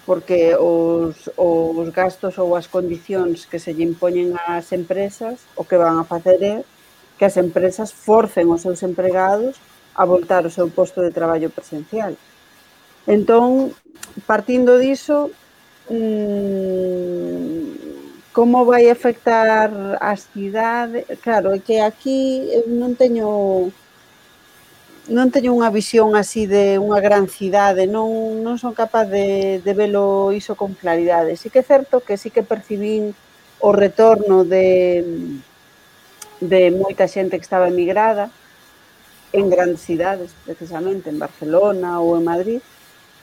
porque 0.08 0.56
os, 0.56 1.28
os 1.36 1.88
gastos 1.92 2.40
ou 2.40 2.56
as 2.56 2.64
condicións 2.64 3.44
que 3.44 3.60
se 3.60 3.76
lle 3.76 3.84
impoñen 3.84 4.32
ás 4.48 4.72
empresas 4.72 5.44
o 5.52 5.68
que 5.68 5.76
van 5.76 6.00
a 6.00 6.08
facer 6.08 6.40
é 6.40 6.64
que 7.20 7.28
as 7.28 7.36
empresas 7.36 7.92
forcen 7.92 8.48
os 8.48 8.64
seus 8.64 8.80
empregados 8.80 9.60
a 9.92 10.08
voltar 10.08 10.48
ao 10.48 10.54
seu 10.54 10.72
posto 10.72 11.04
de 11.04 11.12
traballo 11.12 11.52
presencial. 11.52 12.16
Entón, 13.04 13.76
partindo 14.24 14.80
diso, 14.80 15.28
mm, 15.92 17.28
como 18.32 18.64
vai 18.64 18.88
afectar 18.88 19.68
as 20.00 20.24
cidades? 20.32 21.04
Claro, 21.20 21.52
é 21.52 21.60
que 21.60 21.84
aquí 21.84 22.48
non 22.64 22.96
teño 22.96 23.68
non 25.08 25.32
teño 25.32 25.56
unha 25.56 25.72
visión 25.72 26.12
así 26.12 26.44
de 26.44 26.76
unha 26.76 27.00
gran 27.00 27.32
cidade, 27.32 27.88
non, 27.88 28.44
non 28.44 28.60
son 28.60 28.76
capaz 28.76 29.08
de, 29.08 29.58
de 29.64 29.72
velo 29.72 30.36
iso 30.36 30.52
con 30.52 30.76
claridade. 30.76 31.40
Sí 31.40 31.48
que 31.48 31.64
é 31.64 31.66
certo 31.66 32.04
que 32.04 32.20
sí 32.20 32.28
que 32.28 32.44
percibín 32.44 33.16
o 33.58 33.72
retorno 33.72 34.44
de, 34.44 35.40
de 36.44 36.62
moita 36.70 37.08
xente 37.08 37.40
que 37.40 37.48
estaba 37.48 37.72
emigrada 37.72 38.28
en 39.32 39.48
grandes 39.48 39.80
cidades, 39.80 40.36
precisamente, 40.44 41.08
en 41.08 41.18
Barcelona 41.18 42.00
ou 42.04 42.16
en 42.16 42.24
Madrid, 42.28 42.60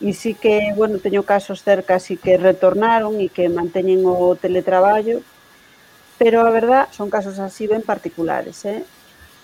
e 0.01 0.11
sí 0.11 0.33
que, 0.33 0.73
bueno, 0.75 0.97
teño 0.97 1.21
casos 1.23 1.61
cerca 1.61 2.01
así 2.01 2.17
que 2.17 2.35
retornaron 2.41 3.21
e 3.21 3.29
que 3.29 3.45
manteñen 3.47 4.03
o 4.09 4.33
teletraballo, 4.33 5.21
pero 6.17 6.41
a 6.41 6.49
verdad 6.49 6.89
son 6.91 7.13
casos 7.13 7.37
así 7.37 7.69
ben 7.69 7.85
particulares, 7.85 8.65
eh? 8.65 8.81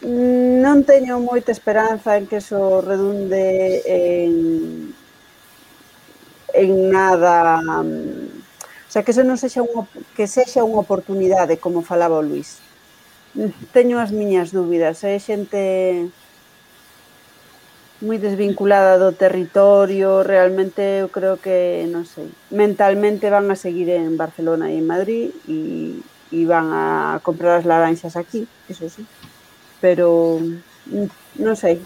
Non 0.01 0.81
teño 0.81 1.22
moita 1.22 1.53
esperanza 1.53 2.17
en 2.17 2.25
que 2.25 2.41
eso 2.41 2.81
redunde 2.81 3.85
en 3.85 4.96
en 6.53 6.90
nada 6.90 7.61
mm, 7.61 8.42
o 8.92 8.92
sea, 8.92 9.03
que 9.03 9.16
eso 9.16 9.24
non 9.24 9.40
sexa 9.40 9.64
unha, 9.64 9.87
que 10.20 10.27
sexa 10.27 10.68
unha 10.68 10.83
oportunidade 10.83 11.55
como 11.64 11.79
falaba 11.79 12.20
o 12.20 12.27
Luís. 12.27 12.59
Teño 13.72 14.03
as 14.03 14.11
miñas 14.11 14.51
dúbidas, 14.51 15.00
é 15.07 15.16
xente 15.16 16.11
moi 18.03 18.20
desvinculada 18.20 19.00
do 19.00 19.16
territorio, 19.16 20.27
realmente 20.27 21.00
eu 21.00 21.07
creo 21.07 21.40
que, 21.40 21.87
non 21.87 22.03
sei, 22.03 22.27
mentalmente 22.51 23.31
van 23.31 23.48
a 23.48 23.55
seguir 23.55 23.87
en 23.96 24.20
Barcelona 24.20 24.68
e 24.68 24.81
en 24.81 24.83
Madrid 24.83 25.31
e, 25.48 25.96
e 26.35 26.40
van 26.44 26.75
a 26.75 27.24
comprar 27.24 27.64
as 27.64 27.68
laranxas 27.70 28.20
aquí, 28.20 28.44
eso 28.68 28.92
sí 28.92 29.07
pero 29.81 30.37
mm, 30.39 31.41
non 31.41 31.57
sei, 31.57 31.81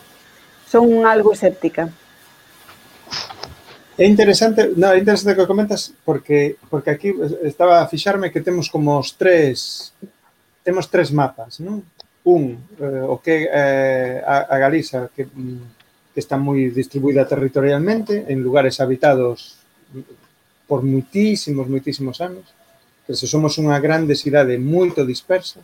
son 0.68 1.08
algo 1.08 1.32
escéptica. 1.32 1.90
É 3.96 4.04
interesante, 4.04 4.76
no, 4.76 4.92
é 4.92 5.00
interesante 5.00 5.40
que 5.40 5.48
comentas 5.48 5.96
porque 6.04 6.60
porque 6.68 6.92
aquí 6.92 7.16
estaba 7.48 7.80
a 7.80 7.88
fixarme 7.88 8.30
que 8.30 8.44
temos 8.44 8.68
como 8.68 9.00
os 9.00 9.16
tres 9.16 9.96
temos 10.68 10.92
tres 10.92 11.16
mapas, 11.16 11.64
non? 11.64 11.80
Un, 12.28 12.60
eh, 12.82 13.06
o 13.08 13.24
que 13.24 13.48
eh, 13.48 14.20
a, 14.20 14.52
a 14.52 14.56
Galiza 14.60 15.08
que, 15.16 15.24
mm, 15.24 16.12
que 16.12 16.20
está 16.20 16.36
moi 16.36 16.60
distribuída 16.76 17.24
territorialmente 17.24 18.28
en 18.28 18.44
lugares 18.44 18.84
habitados 18.84 19.64
por 20.68 20.84
muitísimos, 20.84 21.70
muitísimos 21.70 22.20
anos. 22.20 22.52
Que 23.06 23.14
se 23.14 23.30
somos 23.30 23.56
unha 23.62 23.78
grande 23.78 24.18
cidade 24.18 24.58
moito 24.58 25.06
dispersa, 25.06 25.62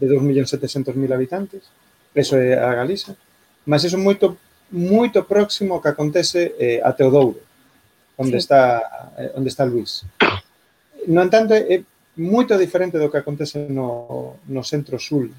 de 0.00 0.08
2.700.000 0.08 1.12
habitantes, 1.12 1.68
eso 2.16 2.36
é 2.36 2.56
a 2.56 2.72
Galiza, 2.74 3.14
mas 3.68 3.84
iso 3.84 4.00
moito 4.00 4.36
moito 4.72 5.26
próximo 5.26 5.74
ao 5.74 5.82
que 5.82 5.90
acontece 5.90 6.54
eh, 6.58 6.80
a 6.82 6.92
Teodouro, 6.92 7.42
onde 8.16 8.38
sí. 8.38 8.46
está 8.46 8.62
eh, 9.18 9.32
onde 9.36 9.48
está 9.52 9.66
Luís. 9.66 10.06
No 11.06 11.20
entanto, 11.22 11.52
é 11.52 11.82
moito 12.16 12.56
diferente 12.56 12.98
do 12.98 13.10
que 13.10 13.18
acontece 13.18 13.66
no, 13.68 14.38
no 14.46 14.62
centro 14.62 14.98
sul 14.98 15.30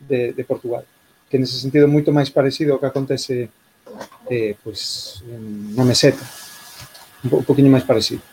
de, 0.00 0.32
de 0.32 0.44
Portugal, 0.44 0.84
que 1.28 1.38
nese 1.38 1.60
sentido 1.60 1.86
moito 1.86 2.10
máis 2.12 2.32
parecido 2.32 2.74
ao 2.74 2.80
que 2.80 2.88
acontece 2.88 3.52
eh, 4.30 4.56
pois, 4.64 5.22
na 5.76 5.84
meseta, 5.84 6.24
un 7.28 7.44
poquinho 7.44 7.70
máis 7.70 7.84
parecido. 7.84 8.24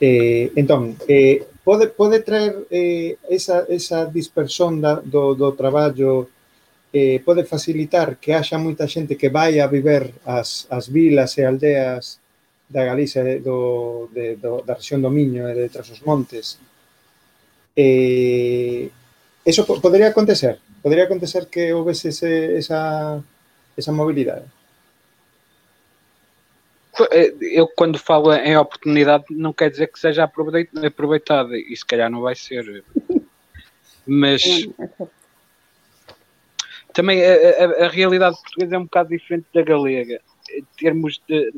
Eh, 0.00 0.50
entón, 0.56 0.96
eh, 1.06 1.46
pode, 1.64 1.88
pode 1.88 2.20
traer 2.20 2.66
eh, 2.70 3.16
esa, 3.30 3.66
esa 3.68 4.06
dispersión 4.06 4.80
da, 4.80 5.00
do, 5.00 5.34
do 5.34 5.52
traballo 5.52 6.28
eh, 6.92 7.22
pode 7.24 7.44
facilitar 7.44 8.18
que 8.20 8.34
haxa 8.34 8.60
moita 8.60 8.86
xente 8.86 9.16
que 9.16 9.32
vai 9.32 9.58
a 9.58 9.66
viver 9.66 10.12
as, 10.26 10.66
as 10.68 10.88
vilas 10.92 11.38
e 11.38 11.42
aldeas 11.46 12.20
da 12.68 12.84
Galicia 12.84 13.22
eh, 13.24 13.40
do, 13.40 14.08
de, 14.12 14.36
do, 14.36 14.62
da 14.62 14.74
región 14.74 15.00
do 15.00 15.10
Miño 15.10 15.48
e 15.48 15.54
de 15.54 15.68
tras 15.72 15.88
os 15.88 16.04
montes. 16.04 16.58
Eh, 17.76 18.90
eso 19.44 19.64
po, 19.64 19.80
acontecer 19.80 20.60
podría 20.82 21.04
acontecer 21.04 21.46
que 21.46 21.72
houvese 21.72 22.10
ese, 22.10 22.58
esa, 22.58 23.22
esa 23.76 23.92
mobilidade. 23.92 24.44
Eh, 27.10 27.34
eu, 27.40 27.66
quando 27.68 27.98
falo 27.98 28.32
em 28.32 28.56
oportunidade, 28.56 29.24
não 29.30 29.52
quer 29.52 29.70
dizer 29.70 29.88
que 29.88 29.98
seja 29.98 30.24
aproveitada, 30.24 31.56
e 31.56 31.76
se 31.76 31.84
calhar 31.84 32.10
não 32.10 32.20
vai 32.20 32.34
ser. 32.34 32.84
Mas 34.06 34.42
também 36.92 37.22
a, 37.24 37.32
a, 37.32 37.86
a 37.86 37.88
realidade 37.88 38.36
portuguesa 38.36 38.76
é 38.76 38.78
um 38.78 38.84
bocado 38.84 39.08
diferente 39.08 39.46
da 39.54 39.62
galega. 39.62 40.20
Em 40.50 40.64
termos 40.76 41.20
de. 41.26 41.52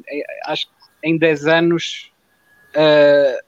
Acho 0.47 0.67
que 0.67 0.73
em 1.03 1.17
10 1.17 1.47
anos. 1.47 2.11
Uh, 2.77 3.45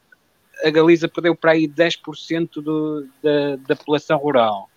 a 0.64 0.70
Galiza 0.70 1.08
perdeu 1.08 1.34
para 1.34 1.52
aí 1.52 1.68
10% 1.68 2.62
do, 2.62 3.06
da, 3.22 3.56
da 3.56 3.76
população 3.76 4.16
rural. 4.18 4.70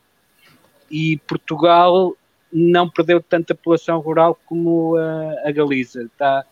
E 0.89 1.17
Portugal 1.28 2.15
não 2.52 2.89
perdeu 2.89 3.22
tanta 3.22 3.56
população 3.56 4.00
rural 4.00 4.38
como 4.45 4.98
a, 4.98 5.48
a 5.48 5.52
Galiza. 5.52 6.04
Está, 6.04 6.45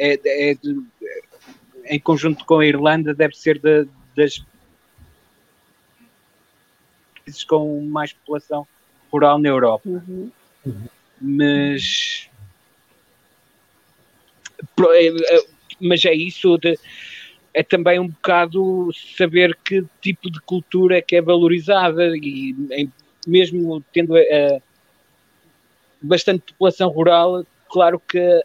é, 0.00 0.52
é 0.52 0.56
em 1.86 2.00
conjunto 2.00 2.44
com 2.44 2.58
a 2.58 2.66
Irlanda, 2.66 3.14
deve 3.14 3.36
ser 3.36 3.58
de, 3.58 3.86
das 4.16 4.44
países 7.16 7.44
com 7.44 7.84
mais 7.86 8.12
população 8.12 8.66
rural 9.10 9.38
na 9.38 9.48
Europa. 9.48 9.88
Uhum. 9.88 10.30
Mas, 11.20 12.28
é, 14.94 15.06
é, 15.06 15.44
mas 15.80 16.04
é 16.04 16.14
isso 16.14 16.56
de 16.58 16.78
é 17.52 17.64
também 17.64 17.98
um 17.98 18.06
bocado 18.06 18.90
saber 19.16 19.56
que 19.64 19.84
tipo 20.00 20.30
de 20.30 20.40
cultura 20.40 20.98
é 20.98 21.02
que 21.02 21.16
é 21.16 21.22
valorizada 21.22 22.16
e 22.16 22.54
em, 22.70 22.92
mesmo 23.26 23.84
tendo 23.92 24.16
a, 24.16 24.20
a, 24.20 24.60
bastante 26.00 26.52
população 26.52 26.88
rural, 26.88 27.44
claro 27.68 27.98
que 27.98 28.44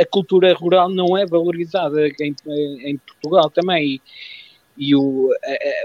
a, 0.00 0.02
a, 0.02 0.06
cultura 0.06 0.52
rural 0.54 0.88
não 0.88 1.16
é 1.16 1.26
valorizada 1.26 2.08
em, 2.20 2.34
em 2.82 2.96
Portugal 2.98 3.50
também 3.50 3.94
e, 3.94 4.02
e 4.76 4.96
o, 4.96 5.30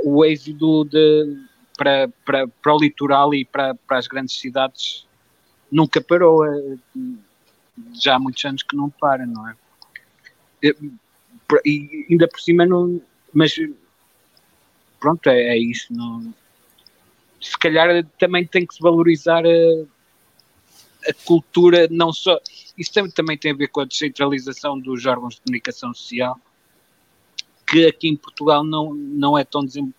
o 0.04 0.24
êxodo 0.26 0.86
de, 0.86 1.38
para, 1.78 2.08
para, 2.26 2.48
para 2.48 2.76
o 2.76 2.80
litoral 2.80 3.34
e 3.34 3.46
para, 3.46 3.76
para 3.76 3.98
as 3.98 4.08
grandes 4.08 4.40
cidades 4.40 5.06
nunca 5.72 6.02
parou. 6.02 6.46
eh, 6.46 6.78
Já 8.02 8.16
há 8.16 8.20
muitos 8.20 8.44
anos 8.46 8.64
que 8.64 8.76
não 8.76 8.90
para, 8.90 9.26
não 9.26 9.50
é? 9.50 9.56
Eh, 10.64 10.76
E 11.66 12.08
ainda 12.10 12.28
por 12.28 12.40
cima 12.40 12.66
não. 12.66 13.02
Mas 13.34 13.56
pronto, 15.00 15.28
é, 15.28 15.50
é 15.50 15.58
isso. 15.58 15.94
Não, 15.94 16.34
se 17.42 17.58
calhar 17.58 18.06
também 18.18 18.46
tem 18.48 18.66
que 18.66 18.74
se 18.74 18.82
valorizar 18.82 19.46
a, 19.46 19.86
a 21.08 21.14
cultura, 21.26 21.88
não 21.90 22.12
só. 22.12 22.40
Isso 22.78 22.92
também, 22.92 23.12
também 23.12 23.38
tem 23.38 23.52
a 23.52 23.56
ver 23.56 23.68
com 23.68 23.82
a 23.82 23.86
descentralização 23.86 24.80
dos 24.80 25.06
órgãos 25.06 25.36
de 25.36 25.42
comunicação 25.42 25.94
social, 25.94 26.40
que 27.66 27.88
aqui 27.88 28.08
em 28.10 28.16
Portugal 28.16 28.64
não, 28.64 28.94
não 28.94 29.38
é 29.38 29.44
tão 29.44 29.64
desenvolvido. 29.64 29.96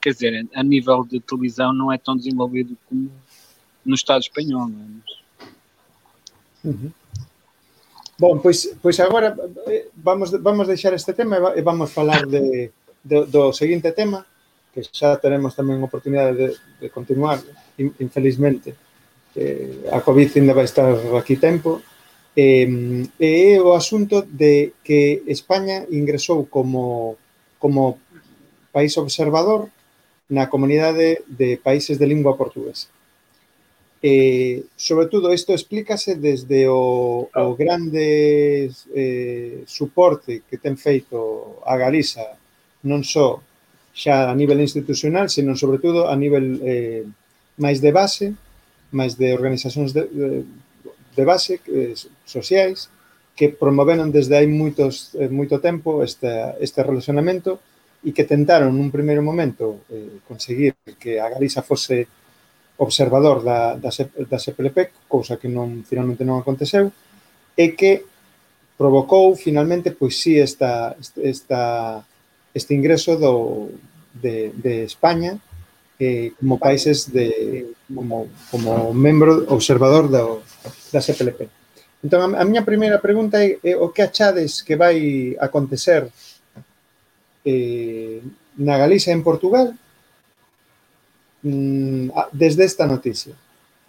Quer 0.00 0.12
dizer, 0.12 0.48
a 0.54 0.62
nível 0.62 1.04
de 1.04 1.18
televisão 1.18 1.72
não 1.72 1.90
é 1.92 1.98
tão 1.98 2.16
desenvolvido 2.16 2.78
como 2.88 3.10
no 3.84 3.94
Estado 3.96 4.22
espanhol. 4.22 4.70
É? 4.70 6.68
Uhum. 6.68 6.92
Bom, 8.18 8.38
pois, 8.38 8.66
pois 8.82 8.98
agora 9.00 9.36
eh, 9.66 9.88
vamos, 9.96 10.30
vamos 10.30 10.66
deixar 10.66 10.92
este 10.92 11.12
tema 11.12 11.36
e 11.36 11.40
va- 11.40 11.54
vamos 11.62 11.90
falar 11.92 12.26
de, 12.26 12.70
do, 13.02 13.26
do 13.26 13.52
seguinte 13.52 13.90
tema, 13.92 14.26
que 14.72 14.82
xa 14.82 15.16
teremos 15.16 15.54
tamén 15.54 15.82
oportunidade 15.82 16.34
de, 16.38 16.46
de 16.82 16.86
continuar, 16.90 17.42
in- 17.78 17.94
infelizmente. 17.98 18.74
eh, 19.36 19.88
a 19.92 20.00
COVID 20.00 20.28
ainda 20.38 20.54
vai 20.54 20.64
estar 20.64 20.88
aquí 21.16 21.36
tempo, 21.36 21.82
eh, 22.36 22.68
e 23.18 23.56
é 23.56 23.60
o 23.60 23.74
asunto 23.74 24.22
de 24.22 24.72
que 24.84 25.26
España 25.26 25.84
ingresou 25.90 26.46
como, 26.46 27.16
como 27.58 27.98
país 28.72 28.96
observador 28.96 29.68
na 30.28 30.46
comunidade 30.46 31.24
de 31.26 31.56
países 31.56 31.98
de 31.98 32.06
lingua 32.06 32.36
portuguesa. 32.36 32.88
Eh, 34.00 34.62
sobre 34.76 35.06
todo, 35.06 35.34
isto 35.34 35.52
explícase 35.52 36.14
desde 36.14 36.68
o, 36.68 37.26
o 37.26 37.28
ah. 37.34 37.54
grande 37.58 38.70
eh, 38.94 39.64
suporte 39.66 40.46
que 40.46 40.58
ten 40.62 40.78
feito 40.78 41.58
a 41.66 41.74
Galiza, 41.74 42.38
non 42.86 43.02
só 43.02 43.42
xa 43.90 44.30
a 44.30 44.34
nivel 44.38 44.62
institucional, 44.62 45.26
senón, 45.26 45.58
sobre 45.58 45.82
todo, 45.82 46.06
a 46.06 46.14
nivel 46.14 46.62
eh, 46.62 47.02
máis 47.58 47.82
de 47.82 47.90
base, 47.90 48.26
mas 48.90 49.16
de 49.20 49.32
organizacións 49.34 49.92
de, 49.92 50.08
de, 50.08 50.28
de 51.16 51.24
base 51.24 51.60
eh, 51.68 51.94
sociais 52.24 52.88
que 53.38 53.54
promoveron 53.54 54.10
desde 54.10 54.34
hai 54.34 54.50
moitos, 54.50 55.14
eh, 55.14 55.30
moito 55.30 55.62
tempo 55.62 56.02
este, 56.02 56.58
este 56.58 56.82
relacionamento 56.82 57.62
e 58.02 58.14
que 58.14 58.26
tentaron 58.26 58.74
nun 58.74 58.94
primeiro 58.94 59.22
momento 59.22 59.86
eh, 59.90 60.22
conseguir 60.26 60.78
que 60.98 61.18
a 61.18 61.30
Galiza 61.30 61.62
fose 61.62 62.06
observador 62.78 63.42
da, 63.42 63.74
da, 63.74 63.90
da 63.90 64.38
CPLP, 64.38 65.06
cousa 65.10 65.38
que 65.38 65.50
non 65.50 65.82
finalmente 65.82 66.22
non 66.22 66.38
aconteceu, 66.38 66.94
e 67.58 67.74
que 67.74 68.06
provocou 68.78 69.34
finalmente 69.34 69.90
pois 69.90 70.14
si 70.14 70.38
esta, 70.38 70.94
esta, 71.18 72.06
este 72.54 72.72
ingreso 72.78 73.18
do, 73.18 73.74
de, 74.14 74.54
de 74.54 74.86
España 74.86 75.42
eh, 75.98 76.32
como 76.38 76.58
países 76.58 77.10
de 77.10 77.74
como, 77.92 78.28
como 78.50 78.94
membro 78.94 79.44
observador 79.50 80.06
do, 80.08 80.42
da 80.92 81.02
CPLP. 81.02 81.50
Entón, 82.02 82.38
a, 82.38 82.42
a 82.42 82.46
miña 82.46 82.62
primeira 82.62 83.02
pregunta 83.02 83.42
é, 83.42 83.58
é 83.66 83.74
o 83.74 83.90
que 83.90 84.06
achades 84.06 84.62
que 84.62 84.78
vai 84.78 85.34
acontecer 85.42 86.06
eh, 87.42 88.22
na 88.54 88.78
Galicia 88.78 89.10
e 89.10 89.18
en 89.18 89.26
Portugal 89.26 89.74
mm, 91.42 92.14
desde 92.30 92.62
esta 92.62 92.86
noticia? 92.86 93.34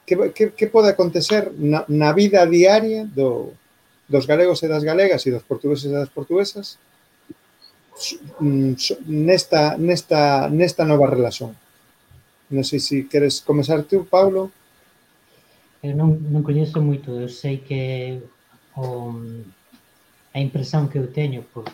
Que, 0.09 0.33
que, 0.33 0.57
que 0.57 0.67
pode 0.73 0.89
acontecer 0.89 1.53
na, 1.53 1.85
na 1.85 2.09
vida 2.17 2.41
diaria 2.49 3.05
do, 3.05 3.53
dos 4.09 4.25
galegos 4.25 4.65
e 4.65 4.67
das 4.67 4.81
galegas 4.81 5.21
e 5.25 5.29
dos 5.29 5.45
portugueses 5.45 5.85
e 5.85 5.93
das 5.93 6.09
portuguesas 6.09 6.81
mm, 8.41 8.73
nesta, 9.05 9.77
nesta, 9.77 10.49
nesta 10.49 10.81
nova 10.81 11.05
relación? 11.05 11.53
Non 12.49 12.63
sei 12.65 12.81
se 12.81 13.05
queres 13.05 13.41
comenzar 13.45 13.85
tú, 13.85 14.05
Paulo. 14.09 14.49
Eu 15.85 15.93
non, 15.95 16.17
non 16.33 16.41
coñezo 16.43 16.81
moito, 16.81 17.13
eu 17.15 17.29
sei 17.29 17.61
que 17.61 18.19
o, 18.75 19.13
a 20.33 20.37
impresión 20.41 20.89
que 20.89 20.97
eu 20.99 21.07
teño 21.07 21.45
por 21.53 21.65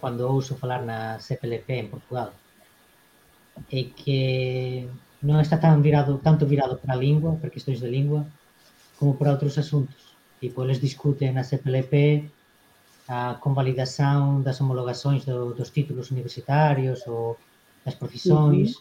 cando 0.00 0.28
ouso 0.28 0.60
falar 0.60 0.84
na 0.84 1.16
CPLP 1.16 1.68
en 1.80 1.88
Portugal 1.88 2.28
é 3.72 3.82
que 3.96 4.20
non 5.24 5.40
está 5.40 5.56
tan 5.56 5.80
virado, 5.80 6.20
tanto 6.20 6.44
virado 6.44 6.76
para 6.76 6.92
a 6.92 7.00
lingua, 7.00 7.38
para 7.40 7.54
questões 7.54 7.80
de 7.80 7.88
lingua, 7.88 8.28
como 8.98 9.16
para 9.16 9.32
outros 9.32 9.56
asuntos. 9.56 10.12
Tipo, 10.40 10.64
eles 10.64 10.82
discuten 10.82 11.32
na 11.32 11.46
CPLP 11.48 12.28
a 13.08 13.40
convalidación 13.40 14.44
das 14.44 14.60
homologações 14.60 15.24
do, 15.24 15.56
dos 15.56 15.72
títulos 15.72 16.12
universitarios 16.12 17.04
ou 17.08 17.40
das 17.84 17.96
profissões, 17.96 18.76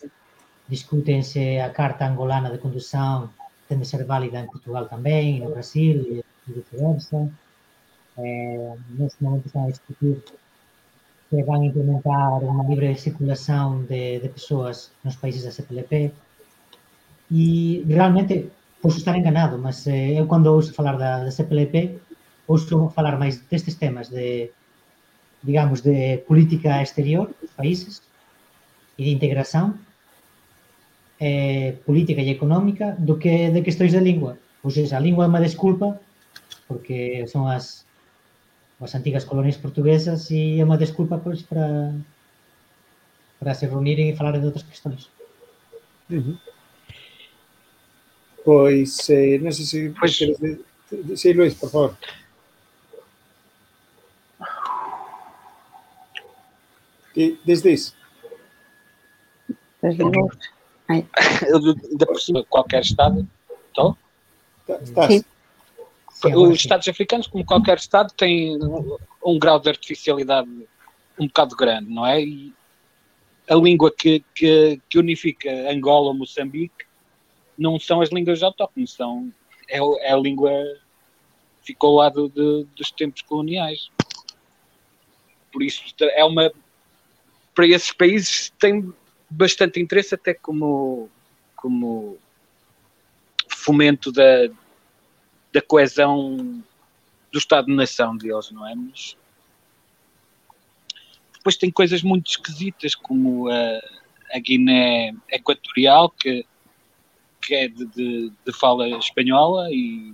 discútense 0.68 1.60
a 1.62 1.70
carta 1.72 2.06
angolana 2.06 2.50
de 2.52 2.60
condução 2.60 3.30
ten 3.68 3.80
de 3.80 3.86
ser 3.86 4.04
válida 4.06 4.40
en 4.40 4.52
Portugal 4.52 4.86
tamén, 4.92 5.38
e 5.38 5.40
no 5.40 5.50
Brasil, 5.56 5.98
e 6.04 6.52
viceversa. 6.52 7.20
Eh, 8.20 8.72
neste 9.00 9.24
momento 9.24 9.48
están 9.48 9.66
a 9.66 9.74
discutir 9.74 10.22
van 11.42 11.66
a 11.66 11.66
implementar 11.66 12.46
unha 12.46 12.62
libre 12.70 12.94
circulación 12.94 13.90
de, 13.90 14.22
de 14.22 14.30
persoas 14.30 14.94
nos 15.02 15.18
países 15.18 15.42
da 15.42 15.56
CPLP. 15.56 16.14
E 17.34 17.82
realmente, 17.90 18.54
posso 18.78 19.02
estar 19.02 19.18
enganado, 19.18 19.58
mas 19.58 19.88
eh, 19.90 20.14
eu 20.14 20.30
cando 20.30 20.54
ouso 20.54 20.76
falar 20.78 20.94
da, 21.02 21.26
da 21.26 21.34
CPLP, 21.34 21.98
ouso 22.46 22.94
falar 22.94 23.18
máis 23.18 23.42
destes 23.50 23.74
temas 23.74 24.14
de, 24.14 24.54
digamos, 25.42 25.82
de 25.82 26.22
política 26.30 26.84
exterior 26.86 27.34
dos 27.42 27.50
países 27.58 28.06
e 29.00 29.10
de 29.10 29.12
integración, 29.18 29.82
eh, 31.20 31.78
política 31.86 32.22
e 32.22 32.30
económica 32.30 32.96
do 33.00 33.18
que 33.18 33.50
de 33.50 33.62
questões 33.62 33.92
de 33.92 34.00
lingua. 34.00 34.38
Seja, 34.70 34.98
a 34.98 35.04
lingua 35.04 35.28
é 35.28 35.42
desculpa 35.42 36.00
porque 36.68 37.28
son 37.28 37.48
as 37.48 37.84
as 38.84 38.96
antigas 38.96 39.24
colonias 39.24 39.56
portuguesas 39.56 40.28
e 40.32 40.60
é 40.60 40.64
unha 40.64 40.80
desculpa 40.80 41.16
pois, 41.20 41.42
para 41.44 41.92
para 43.40 43.54
se 43.56 43.68
reunirem 43.68 44.10
e 44.12 44.16
falar 44.16 44.40
de 44.40 44.46
outras 44.46 44.64
questões. 44.64 45.12
Pois, 48.44 49.10
eh, 49.10 49.40
non 49.40 49.52
sei 49.56 49.66
se 49.68 49.80
Pois- 49.96 50.20
sí, 51.16 51.30
Luis, 51.32 51.56
por 51.56 51.70
favor. 51.72 51.92
Desde 57.46 57.72
isso, 57.72 57.96
Desde 59.82 60.02
logo. 60.04 60.32
Ainda 60.90 62.06
por 62.06 62.20
cima, 62.20 62.44
qualquer 62.44 62.82
Estado, 62.82 63.28
então? 63.72 63.98
Sim. 65.08 65.24
Os 66.36 66.48
sim. 66.48 66.54
Estados 66.54 66.88
africanos, 66.88 67.28
como 67.28 67.46
qualquer 67.46 67.78
Estado, 67.78 68.14
têm 68.14 68.58
um, 68.64 68.98
um 69.26 69.40
grau 69.40 69.60
de 69.60 69.70
artificialidade 69.70 70.50
um 71.20 71.28
bocado 71.28 71.56
grande, 71.56 71.90
não 71.90 72.06
é? 72.06 72.22
E 72.24 72.54
a 73.50 73.56
língua 73.56 73.92
que, 73.92 74.24
que, 74.34 74.82
que 74.90 74.98
unifica 74.98 75.50
Angola 75.70 76.08
ou 76.08 76.14
Moçambique 76.14 76.86
não 77.58 77.80
são 77.80 78.02
as 78.02 78.10
línguas 78.10 78.42
autóctones, 78.42 78.92
são, 78.92 79.32
é, 79.70 79.78
é 79.78 80.12
a 80.14 80.18
língua 80.18 80.52
que 81.62 81.68
ficou 81.68 81.92
ao 81.92 81.96
lado 81.98 82.30
de- 82.30 82.66
dos 82.76 82.92
tempos 82.92 83.22
coloniais. 83.22 83.90
Por 85.52 85.62
isso, 85.62 85.84
é 86.00 86.26
uma. 86.26 86.52
Para 87.54 87.68
esses 87.68 87.92
países 87.92 88.52
tem 88.58 88.92
bastante 89.34 89.80
interesse, 89.80 90.16
até 90.16 90.34
como, 90.34 91.10
como 91.56 92.18
fomento 93.50 94.12
da, 94.12 94.48
da 95.52 95.62
coesão 95.62 96.64
do 97.32 97.38
Estado-nação 97.38 98.16
deles, 98.16 98.52
não 98.52 98.68
é? 98.68 98.76
Mas 98.76 99.18
depois 101.34 101.58
tem 101.58 101.72
coisas 101.72 102.02
muito 102.04 102.30
esquisitas, 102.30 102.96
como 102.96 103.50
a, 103.50 103.82
a 104.34 104.40
Guiné 104.40 105.14
Equatorial, 105.30 106.10
que, 106.12 106.46
que 107.42 107.56
é 107.56 107.68
de, 107.68 107.86
de, 107.88 108.32
de 108.46 108.54
fala 108.54 108.88
espanhola 108.98 109.68
e, 109.72 110.14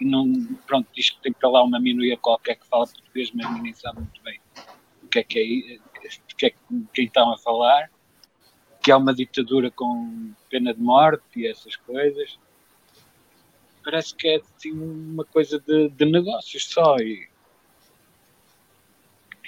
e 0.00 0.04
não, 0.04 0.30
pronto, 0.66 0.88
diz 0.94 1.10
que 1.10 1.20
tem 1.22 1.32
para 1.32 1.48
lá 1.48 1.62
uma 1.62 1.80
minoria 1.80 2.16
qualquer 2.16 2.56
que 2.56 2.66
fala 2.66 2.86
português, 2.86 3.30
mas 3.32 3.50
ninguém 3.54 3.72
sabe 3.72 4.00
muito 4.00 4.22
bem 4.22 4.40
o 5.02 5.08
que 5.08 5.18
é 5.18 5.22
que 5.24 5.38
é, 5.38 6.06
o 6.06 6.36
que 6.36 6.46
é 6.46 6.50
que 6.50 6.58
quem 6.92 7.06
estão 7.06 7.32
a 7.32 7.38
falar, 7.38 7.90
que 8.82 8.90
há 8.90 8.96
uma 8.96 9.14
ditadura 9.14 9.70
com 9.70 10.32
pena 10.48 10.72
de 10.74 10.80
morte 10.80 11.22
e 11.36 11.46
essas 11.46 11.76
coisas 11.76 12.38
parece 13.84 14.14
que 14.14 14.28
é 14.28 14.36
assim 14.36 14.72
uma 14.72 15.24
coisa 15.24 15.58
de, 15.60 15.88
de 15.88 16.04
negócios 16.06 16.66
só 16.66 16.96
e, 16.98 17.28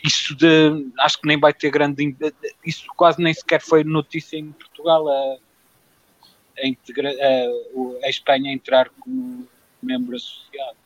isso 0.05 0.35
de 0.35 0.91
acho 1.01 1.21
que 1.21 1.29
nem 1.29 1.39
vai 1.39 1.53
ter 1.55 1.71
grande 1.71 2.17
isso 2.65 2.87
quase 2.97 3.23
nem 3.23 3.33
sequer 3.33 3.61
foi 3.61 3.85
notícia 3.85 4.37
em 4.37 4.53
Portugal 4.53 5.09
a, 5.09 5.37
a, 6.59 6.67
integra, 6.67 7.11
a, 7.11 8.07
a 8.07 8.09
Espanha 8.09 8.53
entrar 8.53 8.89
como 8.91 9.49
membro 9.83 10.17
associado 10.17 10.77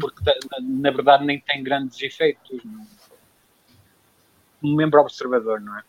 porque 0.00 0.22
da- 0.22 0.38
na, 0.52 0.60
na 0.60 0.90
verdade 0.90 1.24
nem 1.24 1.40
tem 1.40 1.62
grandes 1.62 2.00
efeitos 2.00 2.62
não. 2.64 2.86
Um 4.64 4.74
membro 4.74 5.00
observador 5.00 5.60
não 5.60 5.78
é? 5.78 5.82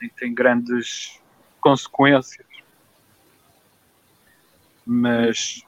Nem 0.00 0.08
tem 0.10 0.32
grandes 0.32 1.20
consequências. 1.60 2.46
Mas 4.86 5.62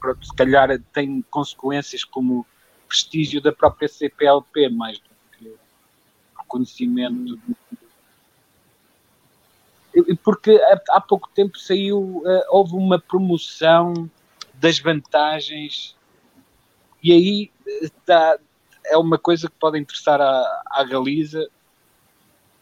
pronto, 0.00 0.24
se 0.24 0.34
calhar 0.34 0.68
tem 0.92 1.22
consequências 1.30 2.04
como 2.04 2.46
prestígio 2.88 3.40
da 3.42 3.52
própria 3.52 3.88
CPLP 3.88 4.68
mais 4.68 4.98
do 4.98 5.10
que 5.36 5.52
reconhecimento 6.38 7.38
E- 9.94 10.12
e 10.12 10.16
porque 10.16 10.50
há, 10.52 10.96
há 10.96 11.00
pouco 11.00 11.28
tempo 11.34 11.58
saiu 11.58 12.22
eh, 12.26 12.46
houve 12.50 12.74
uma 12.74 12.98
promoção 12.98 14.10
das 14.54 14.78
vantagens 14.78 15.96
e 17.02 17.12
aí 17.12 17.50
eh, 17.66 17.84
está 17.84 18.38
é 18.86 18.96
uma 18.96 19.18
coisa 19.18 19.48
que 19.48 19.54
pode 19.58 19.78
interessar 19.78 20.20
à, 20.20 20.62
à 20.70 20.84
Galiza 20.84 21.48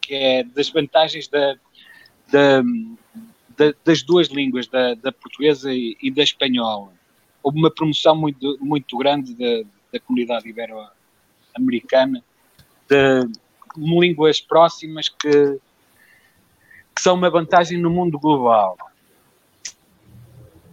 que 0.00 0.14
é 0.14 0.42
das 0.42 0.68
vantagens 0.68 1.28
da, 1.28 1.54
da, 2.30 2.60
da- 3.56 3.74
das 3.84 4.02
duas 4.02 4.28
línguas, 4.28 4.66
da, 4.66 4.94
da 4.94 5.12
portuguesa 5.12 5.72
e, 5.72 5.96
e 6.02 6.10
da 6.10 6.22
espanhola. 6.22 6.92
Houve 7.42 7.58
uma 7.58 7.70
promoção 7.70 8.16
muito, 8.16 8.58
muito 8.60 8.96
grande 8.98 9.34
da, 9.34 9.68
da 9.92 10.00
comunidade 10.00 10.48
ibero-americana 10.48 12.22
de 12.88 13.28
línguas 13.76 14.40
próximas 14.40 15.08
que, 15.08 15.58
que 16.94 17.00
são 17.00 17.14
uma 17.14 17.30
vantagem 17.30 17.78
no 17.78 17.88
mundo 17.90 18.18
global. 18.18 18.76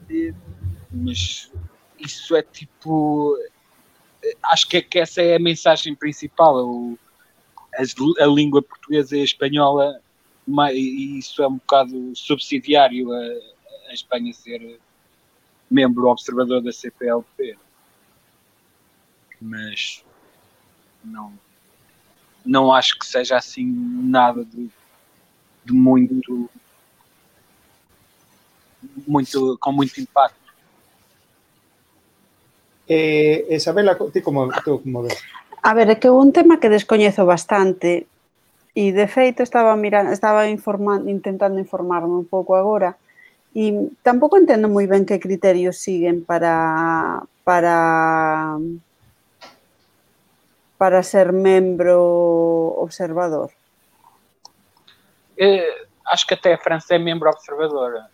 E- 0.10 0.34
Mas 0.92 1.52
isso 2.00 2.36
é 2.36 2.42
tipo. 2.42 3.38
Acho 4.44 4.68
que, 4.68 4.78
é 4.78 4.82
que 4.82 5.00
essa 5.00 5.22
é 5.22 5.36
a 5.36 5.40
mensagem 5.40 5.96
principal. 5.96 6.56
O, 6.66 6.98
as- 7.78 7.96
a 8.20 8.26
língua 8.26 8.62
portuguesa 8.62 9.16
e 9.18 9.22
a 9.22 9.24
espanhola 9.24 10.02
e 10.74 11.20
isso 11.20 11.44
é 11.44 11.48
um 11.48 11.56
bocado 11.58 12.16
subsidiário 12.16 13.12
a, 13.14 13.20
a 13.90 13.94
Espanha 13.94 14.34
ser 14.34 14.80
membro 15.70 16.08
observador 16.08 16.62
da 16.62 16.72
CPLP. 16.72 17.58
Mas 19.40 20.04
não, 21.04 21.32
não 22.44 22.74
acho 22.74 22.98
que 22.98 23.06
seja 23.06 23.38
assim 23.38 23.66
nada 23.66 24.44
de, 24.44 24.70
de 25.64 25.72
muito, 25.74 26.50
muito 29.08 29.58
com 29.60 29.72
muito 29.72 30.00
impacto. 30.02 30.49
Eh, 32.90 33.46
Isabela, 33.52 33.96
ti 34.12 34.20
como, 34.22 34.50
tú 34.66 34.82
como 34.82 35.04
ves? 35.04 35.22
A 35.62 35.74
ver, 35.78 35.94
é 35.94 36.02
que 36.02 36.10
un 36.10 36.34
tema 36.34 36.58
que 36.58 36.74
descoñezo 36.74 37.30
bastante 37.30 38.10
e 38.74 38.90
de 38.90 39.06
feito 39.06 39.46
estaba 39.46 39.78
mirando, 39.78 40.10
estaba 40.10 40.50
informando, 40.50 41.06
intentando 41.06 41.62
informarme 41.62 42.18
un 42.18 42.26
pouco 42.26 42.58
agora 42.58 42.98
e 43.54 43.94
tampouco 44.02 44.42
entendo 44.42 44.66
moi 44.66 44.90
ben 44.90 45.06
que 45.06 45.22
criterios 45.22 45.78
siguen 45.78 46.26
para 46.26 47.22
para 47.46 48.58
para 50.82 51.04
ser 51.06 51.30
membro 51.30 52.74
observador. 52.82 53.52
Eh, 55.38 55.62
acho 56.10 56.26
que 56.26 56.34
até 56.34 56.54
a 56.54 56.58
França 56.58 56.96
é 56.96 57.00
membro 57.00 57.30
observadora, 57.30 58.10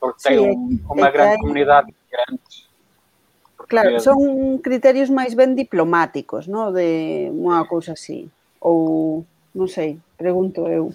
porque 0.00 0.18
Sim, 0.18 0.28
tem 0.28 0.38
um- 0.40 0.80
uma 0.90 1.08
é 1.08 1.12
grande 1.12 1.38
comunidade 1.38 1.86
de 1.88 1.94
imigrantes. 1.94 2.67
Claro, 3.66 3.98
son 3.98 4.62
criterios 4.62 5.10
máis 5.10 5.34
ben 5.34 5.58
diplomáticos, 5.58 6.46
no? 6.46 6.70
de 6.70 7.26
unha 7.34 7.66
cousa 7.66 7.98
así. 7.98 8.30
Ou, 8.62 9.26
non 9.50 9.66
sei, 9.66 9.98
pregunto 10.14 10.70
eu. 10.70 10.94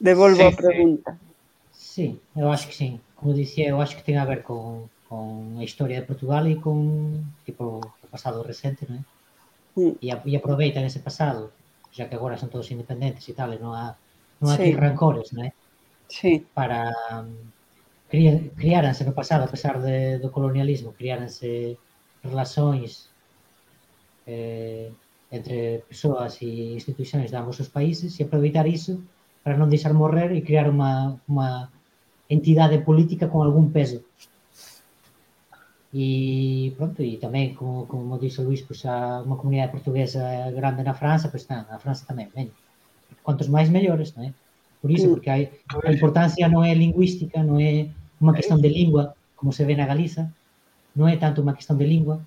Devolvo 0.00 0.40
sí, 0.40 0.48
a 0.48 0.52
pregunta. 0.56 1.10
Sí. 1.76 2.16
sí, 2.16 2.40
eu 2.40 2.48
acho 2.48 2.72
que 2.72 2.76
sí. 2.76 2.88
Como 3.20 3.36
dicía, 3.36 3.68
eu 3.68 3.84
acho 3.84 4.00
que 4.00 4.06
ten 4.06 4.16
a 4.16 4.24
ver 4.24 4.40
con, 4.40 4.88
con 5.04 5.60
a 5.60 5.62
historia 5.62 6.00
de 6.00 6.08
Portugal 6.08 6.48
e 6.48 6.56
con 6.56 7.20
tipo, 7.44 7.84
o 7.84 8.06
pasado 8.08 8.40
recente, 8.40 8.88
non 8.88 9.04
é? 9.04 9.04
Mm. 9.76 9.94
E, 10.00 10.08
e 10.08 10.32
aproveitan 10.40 10.88
ese 10.88 11.04
pasado, 11.04 11.52
xa 11.92 12.08
que 12.08 12.16
agora 12.16 12.40
son 12.40 12.48
todos 12.48 12.72
independentes 12.72 13.28
e 13.28 13.36
tal, 13.36 13.52
e 13.52 13.60
non 13.60 13.76
há, 13.76 13.92
non 14.40 14.48
há 14.48 14.56
sí. 14.56 14.72
rancores, 14.72 15.36
non 15.36 15.46
é? 15.46 15.50
Sí. 16.08 16.42
Para, 16.56 16.90
cri- 18.10 18.50
criáranse 18.60 19.02
no 19.06 19.14
pasado, 19.14 19.42
a 19.46 19.52
pesar 19.54 19.76
de, 19.86 20.18
do 20.22 20.28
colonialismo, 20.34 20.92
criáranse 20.98 21.78
relações 22.22 23.08
eh, 24.26 24.90
entre 25.30 25.86
persoas 25.88 26.42
e 26.42 26.74
institucións 26.78 27.30
de 27.30 27.36
ambos 27.40 27.56
os 27.62 27.70
países 27.70 28.18
e 28.18 28.26
aproveitar 28.26 28.66
iso 28.66 28.94
para 29.42 29.56
non 29.56 29.70
deixar 29.72 29.94
morrer 29.94 30.30
e 30.34 30.44
criar 30.44 30.66
unha 30.68 31.70
entidade 32.28 32.82
política 32.84 33.26
con 33.32 33.40
algún 33.46 33.70
peso. 33.76 33.98
E 35.90 36.70
pronto, 36.78 37.02
e 37.02 37.18
tamén, 37.18 37.58
como, 37.58 37.86
como 37.90 38.14
dixo 38.22 38.42
o 38.42 38.46
Luís, 38.46 38.62
pois, 38.62 38.82
a 38.86 39.26
unha 39.26 39.38
comunidade 39.40 39.74
portuguesa 39.74 40.22
grande 40.54 40.86
na 40.86 40.94
França, 40.94 41.26
pois 41.32 41.42
está, 41.42 41.66
na 41.66 41.82
França 41.82 42.06
tamén, 42.06 42.30
ben. 42.30 42.48
Quantos 43.26 43.50
máis 43.50 43.66
mellores, 43.74 44.14
non 44.14 44.22
é? 44.28 44.30
Por 44.78 44.90
iso, 44.94 45.10
Mm. 45.10 45.12
porque 45.18 45.30
a 45.34 45.90
importancia 45.90 46.46
non 46.46 46.62
é 46.62 46.72
lingüística, 46.78 47.42
non 47.42 47.58
é 47.58 47.90
unha 48.20 48.36
cuestión 48.36 48.60
de 48.60 48.68
lingua, 48.68 49.16
como 49.34 49.50
se 49.50 49.64
ve 49.64 49.74
na 49.74 49.88
Galiza, 49.88 50.28
non 50.94 51.08
é 51.08 51.16
tanto 51.16 51.40
unha 51.40 51.56
cuestión 51.56 51.80
de 51.80 51.88
lingua, 51.88 52.20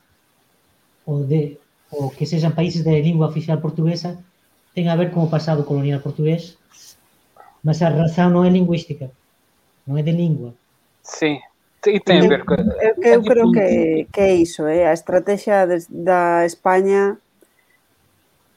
ou 1.06 1.24
de 1.24 1.62
ou 1.94 2.10
que 2.10 2.26
sexan 2.26 2.58
países 2.58 2.82
de 2.82 2.98
lingua 3.06 3.30
oficial 3.30 3.62
portuguesa, 3.62 4.18
ten 4.74 4.90
a 4.90 4.98
ver 4.98 5.14
con 5.14 5.30
o 5.30 5.30
pasado 5.30 5.62
colonial 5.62 6.02
portugués, 6.02 6.58
mas 7.62 7.86
a 7.86 7.94
razón 7.94 8.34
non 8.34 8.44
é 8.44 8.52
lingüística, 8.52 9.14
non 9.86 10.02
é 10.02 10.04
de 10.04 10.12
lingua. 10.12 10.58
Sim, 11.06 11.38
e 11.86 12.00
tem 12.02 12.26
a 12.26 12.28
ver 12.28 12.42
com. 12.42 12.58
eu, 12.58 12.94
eu 12.98 13.20
creo 13.22 13.48
que, 13.54 14.08
que 14.10 14.22
é 14.22 14.34
iso, 14.34 14.66
eh? 14.66 14.90
a 14.90 14.94
estrategia 14.98 15.70
des, 15.70 15.86
da 15.86 16.42
España 16.50 17.22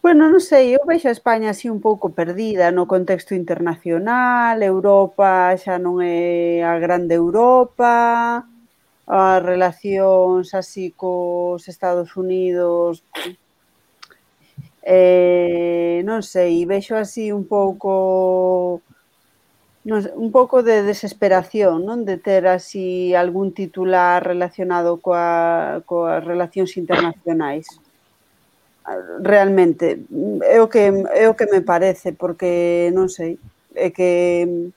Bueno, 0.06 0.30
non 0.30 0.38
sei, 0.50 0.66
eu 0.78 0.82
vexo 0.90 1.08
a 1.10 1.16
España 1.18 1.48
así 1.50 1.66
un 1.66 1.80
pouco 1.86 2.06
perdida 2.20 2.70
no 2.70 2.86
contexto 2.94 3.32
internacional, 3.42 4.56
Europa 4.62 5.50
xa 5.62 5.82
non 5.82 5.98
é 5.98 6.62
a 6.62 6.78
grande 6.84 7.14
Europa, 7.18 8.46
as 9.02 9.40
relacións 9.42 10.54
así 10.54 10.94
cos 11.00 11.66
Estados 11.66 12.14
Unidos 12.22 13.02
eh, 14.86 16.06
non 16.06 16.22
sei, 16.22 16.62
vexo 16.70 16.94
así 16.94 17.34
un 17.34 17.44
pouco 17.50 17.90
non 19.90 19.98
sei, 20.06 20.14
un 20.14 20.30
pouco 20.30 20.62
de 20.62 20.86
desesperación, 20.86 21.82
non? 21.82 22.06
De 22.06 22.14
ter 22.14 22.46
así 22.46 23.10
algún 23.10 23.50
titular 23.50 24.22
relacionado 24.22 25.02
coa, 25.02 25.82
coas 25.82 26.22
relacións 26.22 26.78
internacionais 26.78 27.66
realmente 29.22 30.06
é 30.46 30.60
o 30.62 30.68
que 30.68 30.92
é 31.14 31.28
o 31.28 31.34
que 31.34 31.46
me 31.50 31.60
parece 31.60 32.14
porque 32.14 32.90
non 32.94 33.10
sei, 33.10 33.38
é 33.74 33.90
que 33.90 34.70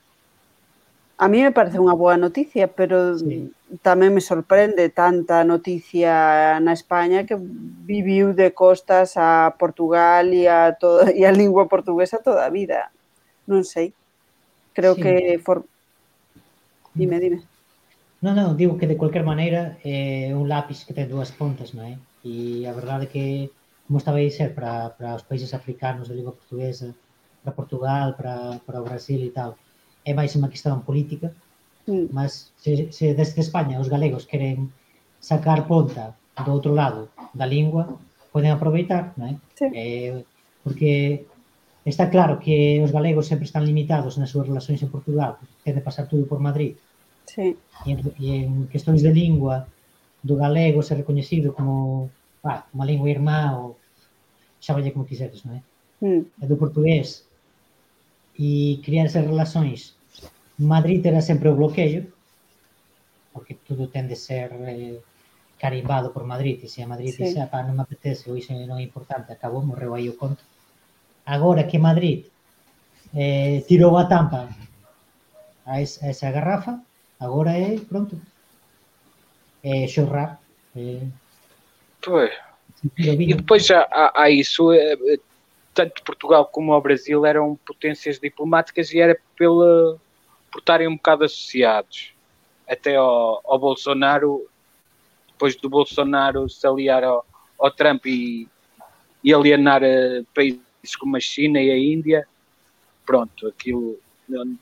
a 1.19 1.27
mí 1.27 1.43
me 1.43 1.51
parece 1.51 1.83
unha 1.83 1.99
boa 1.99 2.15
noticia, 2.15 2.71
pero 2.71 3.19
sí. 3.19 3.51
tamén 3.83 4.15
me 4.15 4.23
sorprende 4.23 4.87
tanta 4.87 5.43
noticia 5.43 6.55
na 6.63 6.71
España 6.71 7.27
que 7.27 7.35
viviu 7.35 8.31
de 8.31 8.55
costas 8.55 9.19
a 9.19 9.51
Portugal 9.59 10.31
e 10.31 10.47
a, 10.47 10.79
todo, 10.79 11.11
e 11.11 11.27
a 11.27 11.35
lingua 11.35 11.67
portuguesa 11.67 12.23
toda 12.23 12.47
a 12.47 12.53
vida. 12.53 12.87
Non 13.51 13.67
sei. 13.67 13.91
Creo 14.71 14.95
sí. 14.95 15.03
que... 15.03 15.13
For... 15.43 15.67
Dime, 16.95 17.19
dime. 17.19 17.43
Non, 18.23 18.39
non, 18.39 18.55
digo 18.55 18.79
que 18.79 18.87
de 18.87 18.95
cualquier 18.95 19.27
maneira 19.27 19.75
é 19.83 20.31
eh, 20.31 20.39
un 20.39 20.47
lápis 20.47 20.87
que 20.87 20.95
ten 20.95 21.11
dúas 21.11 21.35
pontas, 21.35 21.75
non 21.75 21.83
é? 21.83 21.99
E 22.23 22.63
a 22.63 22.71
verdade 22.71 23.11
que 23.11 23.51
como 23.89 23.97
estaba 23.97 24.17
a 24.17 24.21
dizer, 24.21 24.53
para, 24.53 24.93
para 24.93 25.17
os 25.17 25.25
países 25.25 25.49
africanos 25.49 26.07
de 26.07 26.13
língua 26.13 26.37
portuguesa, 26.37 26.93
para 27.41 27.57
Portugal, 27.57 28.13
para, 28.13 28.61
para 28.61 28.81
o 28.81 28.85
Brasil 28.85 29.17
e 29.25 29.33
tal, 29.33 29.57
é 30.05 30.13
máis 30.13 30.37
unha 30.37 30.45
questão 30.45 30.77
política, 30.85 31.33
mm. 31.89 32.13
mas 32.13 32.53
se, 32.61 32.93
se 32.93 33.17
desde 33.17 33.41
España 33.41 33.81
os 33.81 33.89
galegos 33.89 34.29
queren 34.29 34.69
sacar 35.17 35.65
ponta 35.65 36.13
do 36.37 36.53
outro 36.53 36.77
lado 36.77 37.09
da 37.33 37.49
lingua, 37.49 37.97
poden 38.29 38.53
aproveitar, 38.53 39.17
non 39.17 39.25
é? 39.25 39.33
Sí. 39.57 39.65
Eh, 39.73 40.21
porque 40.61 41.25
está 41.81 42.13
claro 42.13 42.37
que 42.37 42.77
os 42.85 42.93
galegos 42.93 43.25
sempre 43.25 43.49
están 43.49 43.65
limitados 43.65 44.21
nas 44.21 44.29
súas 44.29 44.45
relacións 44.45 44.85
en 44.85 44.93
Portugal, 44.93 45.41
ten 45.65 45.73
de 45.73 45.81
pasar 45.81 46.05
tudo 46.05 46.29
por 46.29 46.37
Madrid. 46.37 46.77
Sí. 47.25 47.57
E, 47.57 47.89
en, 47.89 48.05
e 48.21 48.45
en 48.45 48.69
questões 48.69 49.01
de 49.01 49.09
lingua, 49.09 49.65
do 50.21 50.37
galego 50.37 50.85
ser 50.85 51.01
recoñecido 51.01 51.57
como 51.57 52.13
ah, 52.45 52.69
unha 52.77 52.85
lingua 52.85 53.09
irmá 53.09 53.57
ou 53.57 53.78
chámalle 54.59 54.91
como 54.91 55.05
quiseres, 55.07 55.43
non 55.45 55.57
é? 55.57 55.61
Mm, 56.03 56.23
É 56.41 56.45
do 56.47 56.55
portugués 56.55 57.23
e 58.37 58.79
criar 58.85 59.05
esas 59.05 59.25
relações. 59.25 59.95
Madrid 60.59 61.03
era 61.05 61.21
sempre 61.21 61.49
o 61.49 61.55
bloqueio, 61.55 62.11
porque 63.33 63.55
tudo 63.67 63.87
tende 63.87 64.13
a 64.13 64.19
ser 64.19 64.51
eh, 64.53 64.99
carimbado 65.59 66.11
por 66.11 66.23
Madrid, 66.23 66.59
e 66.63 66.67
se 66.67 66.81
a 66.81 66.87
Madrid 66.87 67.11
Sí. 67.15 67.23
dice, 67.23 67.39
"Ah, 67.39 67.47
pá, 67.51 67.63
non 67.63 67.75
me 67.75 67.83
apetece, 67.83 68.31
ou 68.31 68.35
iso 68.39 68.51
non 68.55 68.79
é 68.79 68.83
importante, 68.83 69.31
acabou, 69.31 69.63
morreu 69.63 69.91
aí 69.95 70.07
o 70.07 70.15
conto. 70.19 70.43
Agora 71.25 71.67
que 71.67 71.79
Madrid 71.79 72.25
eh, 73.15 73.63
tirou 73.67 73.95
a 73.97 74.07
tampa 74.07 74.47
a, 75.65 75.81
es, 75.81 76.01
a 76.03 76.07
esa 76.09 76.31
garrafa, 76.31 76.81
agora 77.19 77.51
é, 77.55 77.77
pronto, 77.79 78.15
é 79.63 79.87
xorrar, 79.87 80.39
é, 80.75 81.03
Pois. 82.01 82.31
E 82.97 83.33
depois 83.33 83.69
há, 83.71 83.81
há, 83.91 84.23
há 84.23 84.29
isso, 84.29 84.71
eh, 84.71 84.97
eh, 85.07 85.19
tanto 85.73 86.03
Portugal 86.03 86.45
como 86.45 86.73
o 86.73 86.81
Brasil 86.81 87.25
eram 87.25 87.57
potências 87.65 88.19
diplomáticas 88.19 88.91
e 88.93 88.99
era 88.99 89.19
pela, 89.35 89.99
por 90.51 90.59
estarem 90.59 90.87
um 90.87 90.95
bocado 90.95 91.23
associados. 91.25 92.13
Até 92.67 92.95
ao, 92.95 93.41
ao 93.45 93.59
Bolsonaro, 93.59 94.47
depois 95.27 95.55
do 95.55 95.69
Bolsonaro 95.69 96.47
se 96.49 96.65
aliar 96.65 97.03
ao, 97.03 97.25
ao 97.59 97.71
Trump 97.71 98.05
e, 98.05 98.47
e 99.23 99.33
alienar 99.33 99.83
eh, 99.83 100.23
países 100.33 100.95
como 100.99 101.17
a 101.17 101.19
China 101.19 101.59
e 101.61 101.71
a 101.71 101.77
Índia, 101.77 102.27
pronto, 103.05 103.47
aquilo 103.47 103.99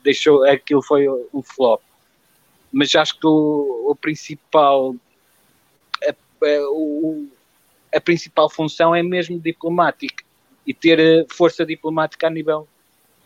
deixou, 0.02 0.44
aquilo 0.44 0.82
foi 0.82 1.06
um 1.32 1.42
flop. 1.42 1.82
Mas 2.72 2.94
acho 2.94 3.18
que 3.18 3.26
o, 3.26 3.86
o 3.90 3.94
principal 3.94 4.94
a- 6.02 6.10
a- 6.10 6.70
o- 6.70 7.28
a 7.94 8.00
principal 8.00 8.48
função 8.50 8.94
é 8.94 9.02
mesmo 9.02 9.38
diplomática 9.40 10.24
e 10.66 10.74
ter 10.74 10.98
eh, 11.00 11.26
força 11.30 11.64
diplomática 11.64 12.26
a 12.26 12.30
nível 12.30 12.68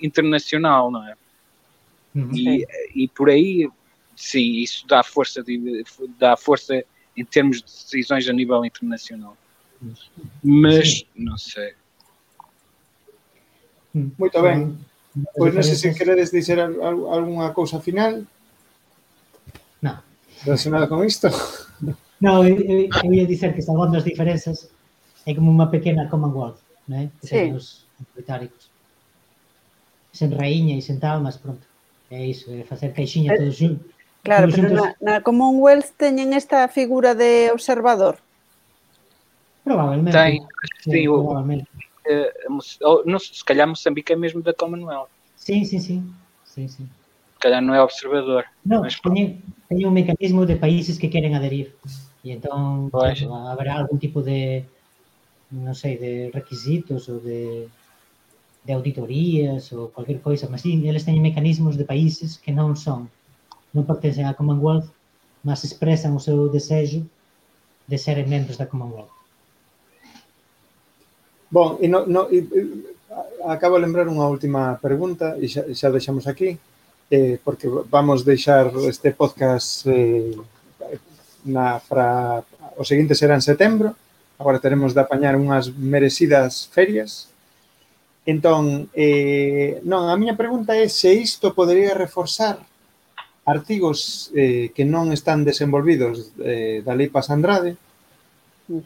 internacional, 0.00 0.90
não 0.90 1.06
é? 1.06 1.14
Uhum. 2.14 2.30
E, 2.34 2.66
e 2.94 3.08
por 3.08 3.30
aí, 3.30 3.68
sim, 4.16 4.56
isso 4.56 4.86
dá 4.86 5.02
força, 5.02 5.42
de- 5.42 5.84
dá 6.18 6.36
força 6.36 6.84
em 7.16 7.24
termos 7.24 7.58
de 7.58 7.64
decisões 7.64 8.28
a 8.28 8.32
nível 8.32 8.64
internacional. 8.64 9.36
Mas, 10.42 10.98
Sim. 11.00 11.06
não 11.16 11.36
sei. 11.36 11.74
Hum. 13.94 14.10
Muito 14.18 14.40
ben. 14.40 14.78
As 15.12 15.36
Pois 15.36 15.52
non 15.52 15.60
sei 15.62 15.76
se 15.76 15.92
queredes 15.92 16.30
dizer 16.32 16.56
al- 16.58 16.80
al- 16.80 17.06
algunha 17.12 17.52
cousa 17.52 17.80
final 17.84 18.24
No. 19.82 20.00
relacionada 20.44 20.88
con 20.88 21.04
isto. 21.04 21.28
No, 22.22 22.46
eu, 22.46 22.56
eu, 22.62 22.88
eu 23.04 23.10
ia 23.14 23.26
dicer 23.26 23.50
que 23.54 23.62
salvando 23.62 23.96
as 23.98 24.04
diferenzas 24.06 24.70
é 25.26 25.34
como 25.34 25.50
unha 25.50 25.66
pequena 25.74 26.06
Commonwealth, 26.06 26.62
non 26.86 26.96
é? 27.02 27.04
Que 27.18 27.50
os 27.50 27.82
británicos. 28.14 28.70
Sen 30.14 30.30
raíña 30.38 30.78
e 30.78 30.82
sen 30.86 31.02
tal, 31.02 31.18
mas 31.18 31.36
pronto. 31.42 31.66
É 32.12 32.22
iso, 32.22 32.46
é 32.54 32.62
facer 32.62 32.92
caixinha 32.94 33.32
Eh, 33.34 33.38
todos 33.42 33.56
xun- 33.58 33.80
Claro, 34.22 34.46
todos 34.46 34.54
pero 34.54 34.68
na, 34.78 34.86
na 35.02 35.14
Commonwealth 35.26 35.98
teñen 35.98 36.30
esta 36.36 36.68
figura 36.70 37.18
de 37.18 37.50
observador. 37.50 38.22
Probablemente. 39.64 40.14
Tem, 40.14 40.38
sim, 40.84 41.08
o- 41.08 41.26
eh, 42.06 42.30
não, 43.06 43.18
se 43.18 43.42
calhar 43.44 43.66
Moçambique 43.66 44.12
é 44.12 44.16
mesmo 44.16 44.42
da 44.42 44.54
Commonwealth. 44.54 45.10
Sí, 45.34 45.64
sí, 45.66 45.78
sí. 45.80 46.02
sí, 46.46 46.68
sí. 46.68 46.82
Se 47.34 47.38
calhar 47.42 47.62
não 47.62 47.74
é 47.74 47.82
observador. 47.82 48.44
No, 48.66 48.82
Mas- 48.86 49.00
teñen, 49.00 49.42
teñen 49.66 49.86
un 49.90 49.94
mecanismo 49.94 50.46
de 50.46 50.54
países 50.54 50.98
que 50.98 51.10
queren 51.10 51.34
aderir. 51.34 51.74
E 52.22 52.38
claro, 52.38 53.34
haberá 53.50 53.82
algún 53.82 53.98
tipo 53.98 54.22
de, 54.22 54.62
non 55.50 55.74
sei, 55.74 55.98
de 55.98 56.30
requisitos 56.30 57.10
ou 57.10 57.18
de, 57.18 57.66
de 58.62 58.70
auditorías 58.72 59.74
ou 59.74 59.90
cualquier 59.90 60.22
coisa, 60.22 60.46
mas 60.46 60.62
sí, 60.62 60.78
eles 60.86 61.02
teñen 61.02 61.26
mecanismos 61.26 61.74
de 61.74 61.82
países 61.82 62.38
que 62.38 62.54
non 62.54 62.78
son, 62.78 63.10
non 63.74 63.82
pertencen 63.82 64.30
á 64.30 64.38
Commonwealth, 64.38 64.86
mas 65.42 65.66
expresan 65.66 66.14
o 66.14 66.22
seu 66.22 66.46
desexo 66.46 67.02
de 67.90 67.98
serem 67.98 68.30
membros 68.30 68.54
da 68.54 68.70
Commonwealth. 68.70 69.10
Bon, 71.50 71.76
e 71.82 71.90
no, 71.90 72.06
no, 72.06 72.30
e, 72.30 72.38
e, 72.38 72.60
acabo 73.44 73.76
de 73.76 73.84
lembrar 73.84 74.06
unha 74.06 74.30
última 74.30 74.78
pregunta 74.78 75.34
e 75.42 75.50
xa, 75.50 75.66
xa 75.74 75.90
deixamos 75.90 76.30
aquí 76.30 76.54
eh, 77.10 77.36
porque 77.44 77.68
vamos 77.90 78.24
deixar 78.24 78.70
este 78.88 79.10
podcast 79.10 79.84
eh, 79.90 80.32
na, 81.44 81.80
para 81.84 82.44
o 82.76 82.84
seguinte 82.84 83.14
será 83.14 83.34
en 83.34 83.44
setembro, 83.44 83.94
agora 84.38 84.58
teremos 84.58 84.94
de 84.94 85.00
apañar 85.02 85.36
unhas 85.38 85.70
merecidas 85.70 86.66
ferias. 86.70 87.30
Entón, 88.26 88.90
eh, 88.94 89.82
non, 89.82 90.06
a 90.06 90.14
miña 90.14 90.38
pregunta 90.38 90.78
é 90.78 90.86
se 90.86 91.10
isto 91.14 91.54
podería 91.54 91.94
reforzar 91.94 92.62
artigos 93.42 94.30
eh, 94.38 94.70
que 94.70 94.86
non 94.86 95.10
están 95.10 95.42
desenvolvidos 95.42 96.30
eh, 96.38 96.86
da 96.86 96.94
Lei 96.94 97.10
Paz 97.10 97.30
Andrade, 97.34 97.74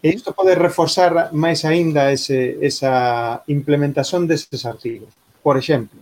e 0.02 0.08
isto 0.08 0.32
pode 0.32 0.56
reforzar 0.56 1.30
máis 1.36 1.62
aínda 1.68 2.08
ese, 2.08 2.56
esa 2.64 3.44
implementación 3.46 4.24
deses 4.24 4.64
artigos. 4.64 5.12
Por 5.44 5.60
exemplo, 5.60 6.00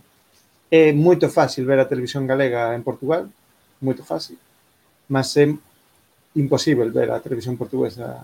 é 0.71 0.95
moito 0.95 1.27
fácil 1.29 1.67
ver 1.67 1.83
a 1.83 1.89
televisión 1.91 2.25
galega 2.25 2.73
en 2.73 2.81
Portugal, 2.81 3.27
moito 3.83 4.01
fácil, 4.01 4.39
mas 5.11 5.35
é 5.37 5.51
imposible 6.35 6.91
ver 6.91 7.11
a 7.11 7.23
televisión 7.23 7.57
portuguesa 7.57 8.23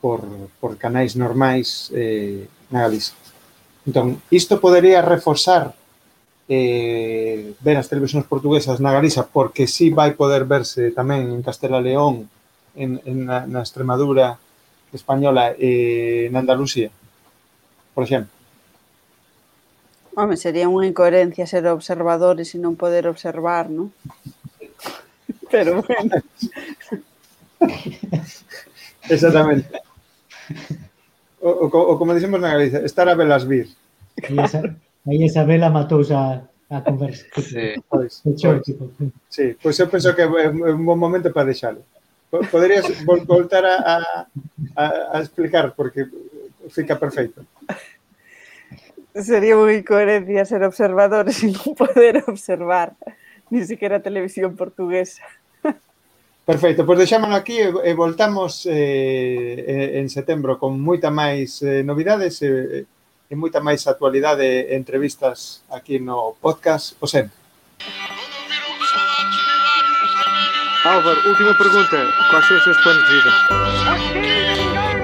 por, 0.00 0.22
por 0.60 0.76
canais 0.76 1.16
normais 1.16 1.90
eh, 1.94 2.46
na 2.70 2.86
Galiza. 2.86 3.14
Entón, 3.86 4.20
isto 4.30 4.58
podería 4.58 5.00
reforzar 5.00 5.74
eh, 6.48 7.54
ver 7.62 7.76
as 7.78 7.90
televisións 7.90 8.26
portuguesas 8.26 8.78
na 8.78 8.94
Galiza 8.94 9.26
porque 9.26 9.66
si 9.66 9.90
sí 9.90 9.94
vai 9.94 10.14
poder 10.14 10.46
verse 10.46 10.90
tamén 10.94 11.30
en 11.30 11.42
Castela 11.42 11.82
León, 11.82 12.26
en, 12.74 13.02
en 13.02 13.26
na, 13.26 13.46
na 13.46 13.62
Extremadura 13.62 14.38
española 14.92 15.54
e 15.54 15.58
eh, 15.58 16.20
en 16.30 16.34
Andalucía, 16.36 16.90
por 17.94 18.04
exemplo. 18.04 18.30
Home, 20.16 20.40
sería 20.40 20.70
unha 20.70 20.88
incoherencia 20.88 21.44
ser 21.44 21.68
observadores 21.68 22.54
e 22.54 22.58
non 22.58 22.78
poder 22.78 23.04
observar, 23.04 23.68
non? 23.68 23.92
Pero 25.52 25.82
bueno. 25.84 26.14
Exactamente. 29.08 29.68
O, 31.40 31.50
o, 31.50 31.66
o 31.66 31.98
como 31.98 32.14
dicemos 32.14 32.40
na 32.40 32.52
Galicia, 32.54 32.82
estar 32.84 33.08
a 33.08 33.14
velas 33.14 33.44
vir. 33.44 33.68
Aí 34.24 34.38
esa, 34.40 34.60
aí 35.06 35.20
esa 35.24 35.44
vela 35.44 35.70
matouse 35.70 36.12
a, 36.14 36.42
a 36.70 36.80
conversa. 36.82 37.24
Sí. 37.38 37.74
Pois, 37.88 38.22
pois, 38.24 38.62
tipo. 38.62 38.90
sí, 39.28 39.56
pois 39.62 39.78
eu 39.78 39.88
penso 39.88 40.14
que 40.14 40.22
é 40.22 40.48
un 40.48 40.84
bon 40.84 40.98
momento 40.98 41.30
para 41.32 41.46
deixalo. 41.46 41.82
Po- 42.30 42.42
Poderías 42.50 42.90
vol 43.06 43.22
voltar 43.24 43.62
a, 43.64 44.02
a, 44.74 44.84
a, 45.14 45.20
explicar 45.22 45.74
porque 45.78 46.06
fica 46.70 46.98
perfecto. 46.98 47.46
sería 49.16 49.56
unha 49.56 49.72
incoherencia 49.80 50.44
ser 50.44 50.60
observadores 50.66 51.40
e 51.46 51.48
non 51.54 51.72
poder 51.78 52.26
observar 52.26 52.92
ni 53.48 53.62
siquiera 53.62 54.02
televisión 54.02 54.58
portuguesa. 54.58 55.22
Perfecto, 56.46 56.86
pois 56.86 57.02
deixámonos 57.02 57.34
aquí 57.34 57.58
e 57.58 57.92
voltamos 57.98 58.70
eh, 58.70 59.98
en 59.98 60.06
setembro 60.06 60.62
con 60.62 60.78
moita 60.78 61.10
máis 61.10 61.58
eh, 61.66 61.82
novidades 61.82 62.38
e, 62.38 62.86
e 63.26 63.34
moita 63.34 63.58
máis 63.58 63.82
actualidade 63.90 64.46
e 64.46 64.78
entrevistas 64.78 65.66
aquí 65.66 65.98
no 65.98 66.38
podcast 66.38 66.94
O 67.02 67.10
Sempre. 67.10 67.34
Álvaro, 70.86 71.18
última 71.26 71.50
pergunta. 71.58 71.98
Quais 72.30 72.46
são 72.46 72.56
os 72.56 72.62
seus 72.62 72.78
planos 72.78 73.02
de 73.02 73.14
vida? 73.18 74.95